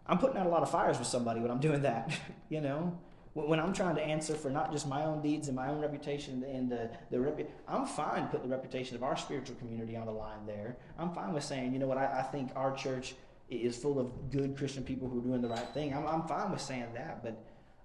I'm 0.06 0.18
putting 0.18 0.36
out 0.36 0.46
a 0.46 0.50
lot 0.50 0.62
of 0.62 0.70
fires 0.70 0.98
with 0.98 1.08
somebody 1.08 1.40
when 1.40 1.50
I'm 1.50 1.60
doing 1.60 1.82
that, 1.82 2.18
you 2.48 2.60
know? 2.60 2.98
When 3.34 3.60
I'm 3.60 3.72
trying 3.72 3.94
to 3.94 4.02
answer 4.02 4.34
for 4.34 4.50
not 4.50 4.72
just 4.72 4.88
my 4.88 5.04
own 5.04 5.22
deeds 5.22 5.46
and 5.46 5.56
my 5.56 5.68
own 5.68 5.80
reputation 5.80 6.42
and 6.42 6.70
the, 6.70 6.90
the 7.10 7.16
repu- 7.18 7.46
I'm 7.68 7.86
fine 7.86 8.26
putting 8.26 8.48
the 8.48 8.56
reputation 8.56 8.96
of 8.96 9.04
our 9.04 9.16
spiritual 9.16 9.54
community 9.56 9.96
on 9.96 10.06
the 10.06 10.12
line 10.12 10.46
there. 10.46 10.76
I'm 10.98 11.12
fine 11.12 11.32
with 11.32 11.44
saying, 11.44 11.72
you 11.72 11.78
know 11.78 11.86
what, 11.86 11.96
I, 11.96 12.18
I 12.18 12.22
think 12.22 12.50
our 12.56 12.74
church 12.74 13.14
is 13.48 13.76
full 13.76 14.00
of 14.00 14.30
good 14.30 14.56
Christian 14.56 14.82
people 14.82 15.08
who 15.08 15.20
are 15.20 15.22
doing 15.22 15.42
the 15.42 15.48
right 15.48 15.68
thing. 15.74 15.94
I'm, 15.94 16.06
I'm 16.08 16.22
fine 16.26 16.50
with 16.50 16.60
saying 16.60 16.88
that, 16.94 17.22
but 17.22 17.40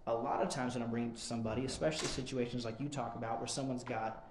a 0.08 0.14
lot 0.14 0.42
of 0.42 0.50
times 0.50 0.74
when 0.74 0.84
I'm 0.84 0.90
bringing 0.90 1.14
to 1.14 1.22
somebody, 1.22 1.66
especially 1.66 2.08
situations 2.08 2.66
like 2.66 2.80
you 2.80 2.88
talk 2.88 3.16
about 3.16 3.40
where 3.40 3.48
someone's 3.48 3.84
got, 3.84 4.28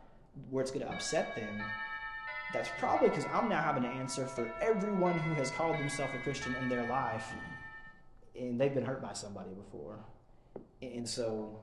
where 0.51 0.63
it's 0.63 0.73
going 0.73 0.85
to 0.85 0.93
upset 0.93 1.35
them, 1.37 1.63
that's 2.53 2.69
probably 2.79 3.09
because 3.09 3.27
I'm 3.33 3.49
now 3.49 3.63
having 3.63 3.83
to 3.83 3.89
answer 3.89 4.27
for 4.27 4.53
everyone 4.61 5.19
who 5.19 5.35
has 5.35 5.51
called 5.51 5.77
themselves 5.77 6.13
a 6.15 6.23
Christian 6.23 6.55
in 6.57 6.69
their 6.69 6.89
life, 6.89 7.33
and 8.39 8.61
they've 8.61 8.75
been 8.75 8.85
hurt 8.85 9.03
by 9.03 9.13
somebody 9.13 9.51
before. 9.55 9.99
And 10.95 11.09
so, 11.09 11.59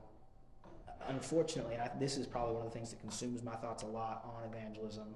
unfortunately, 1.08 1.74
and 1.74 1.82
I, 1.82 1.90
this 1.98 2.16
is 2.16 2.26
probably 2.26 2.54
one 2.54 2.66
of 2.66 2.72
the 2.72 2.78
things 2.78 2.90
that 2.90 3.00
consumes 3.00 3.42
my 3.42 3.54
thoughts 3.56 3.82
a 3.82 3.86
lot 3.86 4.24
on 4.24 4.48
evangelism. 4.50 5.06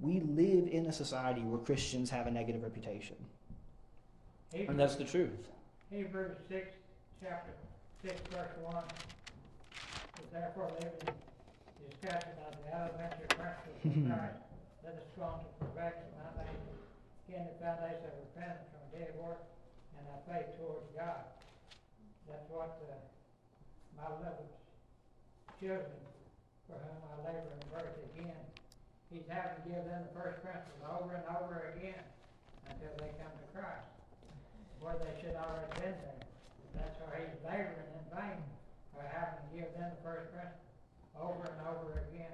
We 0.00 0.20
live 0.20 0.68
in 0.68 0.86
a 0.86 0.92
society 0.92 1.42
where 1.42 1.58
Christians 1.58 2.10
have 2.10 2.26
a 2.26 2.30
negative 2.30 2.62
reputation, 2.62 3.16
and 4.54 4.78
that's 4.78 4.96
the 4.96 5.04
truth. 5.04 5.48
Hebrews 5.90 6.36
six, 6.48 6.74
chapter 7.22 7.52
six, 8.02 8.20
verse 8.32 8.50
one. 8.62 8.84
Is 10.22 10.32
therefore 10.32 10.70
living 10.80 11.14
discussion 12.00 12.32
of 12.48 12.56
the 12.64 12.68
elementary 12.72 13.28
principles 13.28 13.80
of 13.84 13.92
Christ, 14.08 14.40
let 14.84 14.94
us 14.96 15.08
go 15.16 15.22
on 15.24 15.40
to 15.44 15.48
perfection, 15.60 16.08
not 16.16 16.32
laying 16.40 16.64
again 17.28 17.44
the 17.52 17.56
foundation 17.60 18.08
of 18.08 18.16
repentance 18.24 18.68
from 18.72 18.84
dead 18.92 19.12
works 19.20 19.48
and 19.96 20.04
of 20.08 20.20
faith 20.24 20.48
towards 20.56 20.88
God. 20.96 21.28
That's 22.30 22.46
what, 22.48 22.78
uh, 22.86 22.94
my 23.98 24.06
beloved 24.16 24.48
children, 25.58 26.00
for 26.70 26.78
whom 26.78 27.02
I 27.10 27.14
labor 27.26 27.52
in 27.58 27.66
birth 27.74 27.98
again, 28.14 28.40
he's 29.10 29.26
having 29.26 29.58
to 29.58 29.62
give 29.66 29.82
them 29.84 30.06
the 30.06 30.14
first 30.14 30.38
principles 30.40 30.80
over 30.86 31.18
and 31.18 31.26
over 31.36 31.74
again 31.74 32.06
until 32.70 32.94
they 33.02 33.10
come 33.18 33.34
to 33.34 33.46
Christ 33.50 33.90
where 34.80 34.96
they 34.96 35.20
should 35.20 35.36
already 35.36 35.68
been 35.74 35.94
there. 36.00 36.20
That's 36.74 36.98
why 37.00 37.20
he's 37.20 37.36
laboring 37.44 37.90
in 37.92 38.04
vain 38.16 38.40
by 38.96 39.04
having 39.12 39.38
to 39.44 39.48
give 39.54 39.72
them 39.76 39.92
the 39.92 40.02
first 40.02 40.32
principles 40.32 40.70
over 41.20 41.44
and 41.44 41.60
over 41.68 42.04
again. 42.08 42.32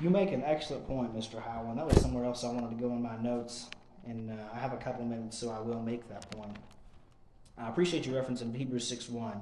You 0.00 0.10
make 0.10 0.32
an 0.32 0.42
excellent 0.44 0.86
point, 0.86 1.14
Mr. 1.16 1.40
Howland. 1.40 1.78
That 1.78 1.86
was 1.86 2.00
somewhere 2.00 2.24
else 2.24 2.42
I 2.42 2.50
wanted 2.50 2.70
to 2.70 2.76
go 2.76 2.88
in 2.92 3.02
my 3.02 3.16
notes, 3.18 3.68
and 4.06 4.30
uh, 4.30 4.34
I 4.52 4.58
have 4.58 4.72
a 4.72 4.78
couple 4.78 5.04
minutes, 5.04 5.38
so 5.38 5.50
I 5.50 5.60
will 5.60 5.80
make 5.80 6.08
that 6.08 6.28
point. 6.30 6.56
I 7.58 7.68
appreciate 7.68 8.06
your 8.06 8.16
reference 8.16 8.42
in 8.42 8.54
Hebrews 8.54 8.86
6 8.88 9.08
1. 9.08 9.40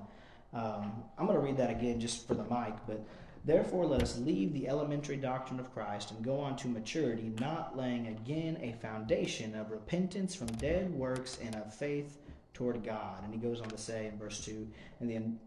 Um, 0.53 1.05
I'm 1.19 1.27
going 1.27 1.39
to 1.39 1.45
read 1.45 1.57
that 1.59 1.71
again 1.71 2.01
just 2.01 2.27
for 2.27 2.35
the 2.35 2.43
mic, 2.45 2.75
but 2.87 3.05
therefore 3.45 3.87
let 3.87 4.03
us 4.03 4.19
leave 4.19 4.53
the 4.53 4.69
elementary 4.69 5.17
doctrine 5.17 5.61
of 5.61 5.73
Christ 5.73 6.11
and 6.11 6.25
go 6.25 6.41
on 6.41 6.57
to 6.57 6.69
maturity, 6.69 7.33
not 7.39 7.77
laying 7.77 8.09
again 8.09 8.59
a 8.61 8.73
foundation 8.83 9.55
of 9.55 9.71
repentance 9.71 10.35
from 10.35 10.49
dead 10.49 10.93
works 10.93 11.39
and 11.41 11.55
of 11.55 11.73
faith 11.73 12.19
toward 12.53 12.83
God. 12.83 13.23
And 13.23 13.33
he 13.33 13.39
goes 13.39 13.61
on 13.61 13.69
to 13.69 13.79
say 13.79 14.07
in 14.07 14.19
verse 14.19 14.45
2 14.45 14.67
and 15.01 15.09
the, 15.09 15.15
and 15.15 15.39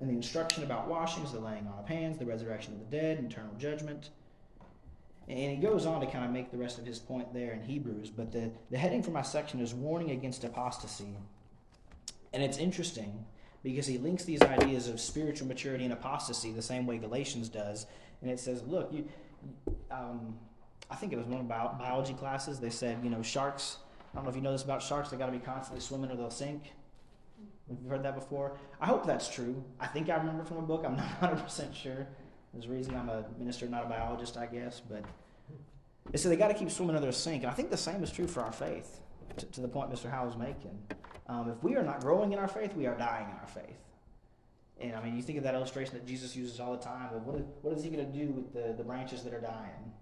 the 0.00 0.08
instruction 0.08 0.64
about 0.64 0.88
washings, 0.88 1.32
the 1.32 1.40
laying 1.40 1.66
on 1.68 1.78
of 1.78 1.86
hands, 1.86 2.18
the 2.18 2.26
resurrection 2.26 2.74
of 2.74 2.80
the 2.80 2.96
dead, 2.96 3.24
eternal 3.24 3.54
judgment. 3.58 4.10
And 5.28 5.50
he 5.50 5.56
goes 5.56 5.86
on 5.86 6.00
to 6.00 6.06
kind 6.06 6.24
of 6.24 6.30
make 6.30 6.50
the 6.50 6.56
rest 6.56 6.78
of 6.78 6.86
his 6.86 6.98
point 6.98 7.32
there 7.32 7.52
in 7.52 7.62
Hebrews. 7.62 8.10
But 8.10 8.32
the, 8.32 8.50
the 8.70 8.78
heading 8.78 9.02
for 9.02 9.10
my 9.10 9.22
section 9.22 9.60
is 9.60 9.74
warning 9.74 10.10
against 10.10 10.42
apostasy. 10.42 11.14
And 12.38 12.44
it's 12.44 12.58
interesting 12.58 13.24
because 13.64 13.84
he 13.84 13.98
links 13.98 14.22
these 14.22 14.40
ideas 14.42 14.86
of 14.86 15.00
spiritual 15.00 15.48
maturity 15.48 15.82
and 15.82 15.92
apostasy 15.92 16.52
the 16.52 16.62
same 16.62 16.86
way 16.86 16.96
Galatians 16.96 17.48
does. 17.48 17.86
And 18.22 18.30
it 18.30 18.38
says, 18.38 18.62
look, 18.62 18.92
you, 18.92 19.08
um, 19.90 20.38
I 20.88 20.94
think 20.94 21.12
it 21.12 21.16
was 21.16 21.26
one 21.26 21.40
of 21.40 21.48
bio- 21.48 21.74
biology 21.76 22.14
classes. 22.14 22.60
They 22.60 22.70
said, 22.70 22.98
you 23.02 23.10
know, 23.10 23.22
sharks. 23.22 23.78
I 24.12 24.18
don't 24.18 24.22
know 24.22 24.30
if 24.30 24.36
you 24.36 24.42
know 24.42 24.52
this 24.52 24.62
about 24.62 24.84
sharks. 24.84 25.10
They 25.10 25.16
got 25.16 25.26
to 25.26 25.32
be 25.32 25.40
constantly 25.40 25.80
swimming 25.80 26.12
or 26.12 26.14
they'll 26.16 26.30
sink. 26.30 26.74
Have 27.68 27.78
you 27.82 27.88
heard 27.90 28.04
that 28.04 28.14
before? 28.14 28.56
I 28.80 28.86
hope 28.86 29.04
that's 29.04 29.28
true. 29.28 29.64
I 29.80 29.88
think 29.88 30.08
I 30.08 30.14
remember 30.14 30.44
from 30.44 30.58
a 30.58 30.62
book. 30.62 30.84
I'm 30.86 30.94
not 31.20 31.20
100% 31.20 31.74
sure. 31.74 32.06
There's 32.52 32.66
a 32.66 32.68
reason 32.68 32.94
I'm 32.94 33.08
a 33.08 33.24
minister, 33.36 33.66
not 33.66 33.84
a 33.84 33.88
biologist, 33.88 34.36
I 34.36 34.46
guess. 34.46 34.80
But 34.88 35.02
they 36.12 36.18
said 36.18 36.30
they 36.30 36.36
got 36.36 36.48
to 36.52 36.54
keep 36.54 36.70
swimming 36.70 36.94
or 36.94 37.00
they'll 37.00 37.10
sink. 37.10 37.42
And 37.42 37.50
I 37.50 37.54
think 37.54 37.70
the 37.70 37.76
same 37.76 38.00
is 38.04 38.12
true 38.12 38.28
for 38.28 38.44
our 38.44 38.52
faith, 38.52 39.00
to, 39.38 39.46
to 39.46 39.60
the 39.60 39.66
point 39.66 39.90
Mr. 39.90 40.08
Howell's 40.08 40.36
making. 40.36 40.78
Um, 41.28 41.50
if 41.50 41.62
we 41.62 41.76
are 41.76 41.82
not 41.82 42.00
growing 42.00 42.32
in 42.32 42.38
our 42.38 42.48
faith, 42.48 42.74
we 42.74 42.86
are 42.86 42.96
dying 42.96 43.26
in 43.28 43.36
our 43.36 43.46
faith. 43.46 43.76
And 44.80 44.94
I 44.94 45.02
mean, 45.02 45.16
you 45.16 45.22
think 45.22 45.38
of 45.38 45.44
that 45.44 45.54
illustration 45.54 45.94
that 45.94 46.06
Jesus 46.06 46.34
uses 46.36 46.60
all 46.60 46.72
the 46.72 46.82
time 46.82 47.12
of 47.14 47.26
what 47.26 47.36
is, 47.36 47.42
what 47.62 47.76
is 47.76 47.82
he 47.82 47.90
going 47.90 48.04
to 48.06 48.18
do 48.18 48.28
with 48.32 48.52
the, 48.52 48.74
the 48.76 48.84
branches 48.84 49.22
that 49.24 49.34
are 49.34 49.40
dying? 49.40 49.92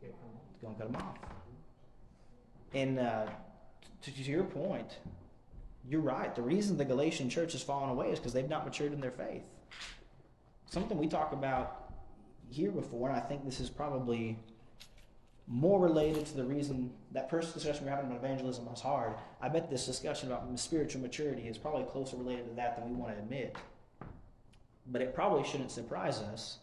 He's 0.00 0.10
going 0.62 0.74
to 0.74 0.80
cut 0.80 0.92
them 0.92 1.02
off. 1.02 1.18
And 2.74 2.98
uh, 2.98 3.26
to, 4.02 4.10
to 4.10 4.22
your 4.22 4.44
point, 4.44 4.98
you're 5.88 6.00
right. 6.00 6.34
The 6.34 6.42
reason 6.42 6.76
the 6.76 6.84
Galatian 6.84 7.28
church 7.28 7.52
has 7.52 7.62
fallen 7.62 7.90
away 7.90 8.10
is 8.10 8.18
because 8.18 8.32
they've 8.32 8.48
not 8.48 8.64
matured 8.64 8.92
in 8.92 9.00
their 9.00 9.10
faith. 9.10 9.42
Something 10.70 10.98
we 10.98 11.08
talk 11.08 11.32
about 11.32 11.92
here 12.50 12.70
before, 12.70 13.08
and 13.08 13.16
I 13.16 13.20
think 13.20 13.44
this 13.44 13.58
is 13.58 13.70
probably 13.70 14.38
more 15.48 15.80
related 15.80 16.26
to 16.26 16.36
the 16.36 16.44
reason 16.44 16.90
that 17.12 17.30
first 17.30 17.54
discussion 17.54 17.84
we're 17.84 17.90
having 17.90 18.06
about 18.06 18.22
evangelism 18.22 18.66
was 18.66 18.80
hard. 18.80 19.14
I 19.40 19.48
bet 19.48 19.70
this 19.70 19.86
discussion 19.86 20.30
about 20.30 20.46
spiritual 20.58 21.00
maturity 21.00 21.48
is 21.48 21.56
probably 21.56 21.84
closer 21.84 22.16
related 22.16 22.48
to 22.48 22.54
that 22.56 22.76
than 22.76 22.88
we 22.88 22.94
want 22.94 23.14
to 23.14 23.18
admit. 23.18 23.56
But 24.86 25.00
it 25.00 25.14
probably 25.14 25.48
shouldn't 25.48 25.70
surprise 25.70 26.18
us 26.18 26.58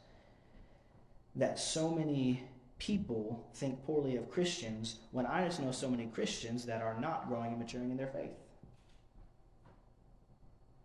that 1.36 1.60
so 1.60 1.90
many 1.90 2.44
people 2.78 3.50
think 3.56 3.84
poorly 3.86 4.18
of 4.18 4.30
Christians 4.30 4.98
when 5.12 5.26
I 5.26 5.46
just 5.46 5.62
know 5.62 5.72
so 5.72 5.90
many 5.90 6.06
Christians 6.08 6.66
that 6.66 6.82
are 6.82 7.00
not 7.00 7.28
growing 7.28 7.52
and 7.52 7.60
maturing 7.60 7.90
in 7.90 7.98
their 7.98 8.08
faith. 8.08 8.38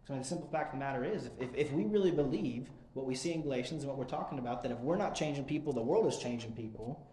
So 0.06 0.16
the 0.16 0.24
simple 0.24 0.48
fact 0.48 0.72
of 0.72 0.80
the 0.80 0.84
matter 0.84 1.04
is, 1.04 1.26
if, 1.26 1.32
if, 1.38 1.48
if 1.54 1.72
we 1.72 1.84
really 1.84 2.10
believe 2.10 2.70
what 2.94 3.06
we 3.06 3.14
see 3.14 3.32
in 3.32 3.42
Galatians 3.42 3.82
and 3.82 3.88
what 3.88 3.98
we're 3.98 4.04
talking 4.04 4.38
about, 4.38 4.62
that 4.62 4.72
if 4.72 4.78
we're 4.78 4.96
not 4.96 5.14
changing 5.14 5.44
people, 5.44 5.72
the 5.72 5.82
world 5.82 6.06
is 6.06 6.18
changing 6.18 6.52
people, 6.52 7.06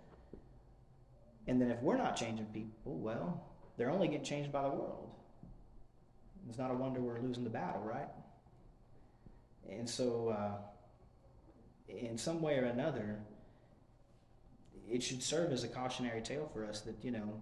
and 1.47 1.61
then 1.61 1.71
if 1.71 1.81
we're 1.81 1.97
not 1.97 2.15
changing 2.15 2.45
people, 2.47 2.97
well, 2.97 3.43
they're 3.77 3.89
only 3.89 4.07
getting 4.07 4.23
changed 4.23 4.51
by 4.51 4.63
the 4.63 4.69
world. 4.69 5.09
It's 6.49 6.57
not 6.57 6.71
a 6.71 6.73
wonder 6.73 7.01
we're 7.01 7.19
losing 7.19 7.43
the 7.43 7.49
battle, 7.49 7.81
right? 7.81 8.07
And 9.69 9.89
so, 9.89 10.29
uh, 10.29 10.57
in 11.89 12.17
some 12.17 12.41
way 12.41 12.57
or 12.57 12.65
another, 12.65 13.19
it 14.89 15.03
should 15.03 15.21
serve 15.21 15.51
as 15.51 15.63
a 15.63 15.67
cautionary 15.67 16.21
tale 16.21 16.49
for 16.53 16.65
us 16.65 16.81
that, 16.81 16.95
you 17.03 17.11
know, 17.11 17.41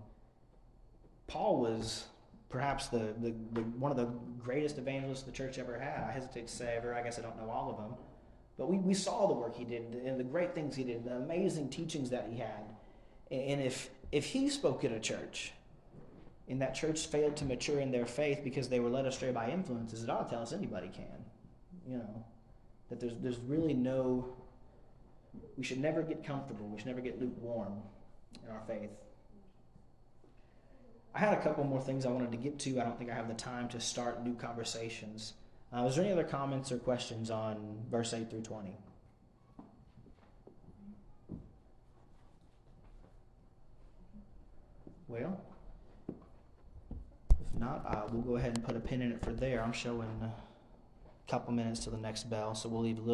Paul 1.28 1.60
was 1.60 2.06
perhaps 2.50 2.88
the, 2.88 3.14
the, 3.20 3.34
the, 3.54 3.62
one 3.62 3.92
of 3.92 3.98
the 3.98 4.10
greatest 4.44 4.78
evangelists 4.78 5.24
the 5.24 5.32
church 5.32 5.58
ever 5.58 5.78
had. 5.80 6.04
I 6.08 6.12
hesitate 6.12 6.48
to 6.48 6.54
say 6.54 6.76
ever. 6.78 6.94
I 6.94 7.02
guess 7.02 7.20
I 7.20 7.22
don't 7.22 7.38
know 7.38 7.50
all 7.50 7.70
of 7.70 7.78
them. 7.78 7.96
But 8.58 8.70
we, 8.70 8.78
we 8.78 8.94
saw 8.94 9.28
the 9.28 9.34
work 9.34 9.56
he 9.56 9.66
did 9.66 10.02
and 10.06 10.20
the 10.20 10.24
great 10.24 10.56
things 10.56 10.76
he 10.76 10.84
did, 10.84 11.04
the 11.04 11.16
amazing 11.16 11.70
teachings 11.70 12.10
that 12.12 12.28
he 12.32 12.38
had. 12.38 12.64
And 13.32 13.62
if, 13.62 13.90
if 14.12 14.26
he 14.26 14.50
spoke 14.50 14.84
at 14.84 14.92
a 14.92 15.00
church 15.00 15.52
and 16.48 16.62
that 16.62 16.76
church 16.76 17.08
failed 17.08 17.36
to 17.38 17.46
mature 17.46 17.80
in 17.80 17.92
their 17.92 18.06
faith 18.06 18.42
because 18.44 18.70
they 18.70 18.80
were 18.80 18.90
led 18.90 19.06
astray 19.06 19.32
by 19.32 19.50
influences, 19.50 20.04
it 20.04 20.10
ought 20.10 20.30
to 20.30 20.36
tell 20.36 20.44
us 20.44 20.54
anybody 20.54 20.90
can. 20.90 21.26
You 21.88 21.98
know, 21.98 22.26
that 22.90 23.00
there's, 23.00 23.14
there's 23.22 23.40
really 23.40 23.74
no, 23.74 24.36
we 25.58 25.64
should 25.64 25.80
never 25.80 26.02
get 26.02 26.24
comfortable. 26.24 26.68
We 26.68 26.78
should 26.78 26.88
never 26.88 27.02
get 27.02 27.20
lukewarm 27.20 27.74
in 28.44 28.52
our 28.52 28.62
faith. 28.68 28.92
I 31.14 31.20
had 31.20 31.34
a 31.34 31.42
couple 31.42 31.64
more 31.64 31.82
things 31.82 32.06
I 32.06 32.10
wanted 32.10 32.32
to 32.32 32.38
get 32.38 32.60
to. 32.60 32.80
I 32.80 32.84
don't 32.84 32.98
think 32.98 33.10
I 33.10 33.16
have 33.16 33.30
the 33.30 33.36
time 33.36 33.70
to 33.70 33.80
start 33.80 34.24
new 34.24 34.36
conversations. 34.36 35.34
Uh, 35.72 35.84
was 35.84 35.96
there 35.96 36.04
any 36.04 36.14
other 36.14 36.24
comments 36.24 36.72
or 36.72 36.78
questions 36.78 37.32
on 37.32 37.78
verse 37.90 38.14
8 38.14 38.30
through 38.30 38.42
20? 38.42 38.78
Well, 45.18 45.40
if 47.40 47.58
not, 47.58 48.12
we'll 48.12 48.22
go 48.22 48.36
ahead 48.36 48.58
and 48.58 48.66
put 48.66 48.76
a 48.76 48.82
pin 48.82 49.02
in 49.02 49.14
it 49.14 49.24
for 49.24 49.32
there. 49.32 49.64
I'm 49.64 49.72
showing 49.72 50.10
a 50.22 51.32
couple 51.32 51.54
minutes 51.54 51.80
to 51.86 51.90
the 51.90 51.96
next 51.96 52.30
bell, 52.30 52.54
so 52.54 52.68
we'll 52.68 52.82
leave 52.82 52.98
a 52.98 53.02
little 53.02 53.14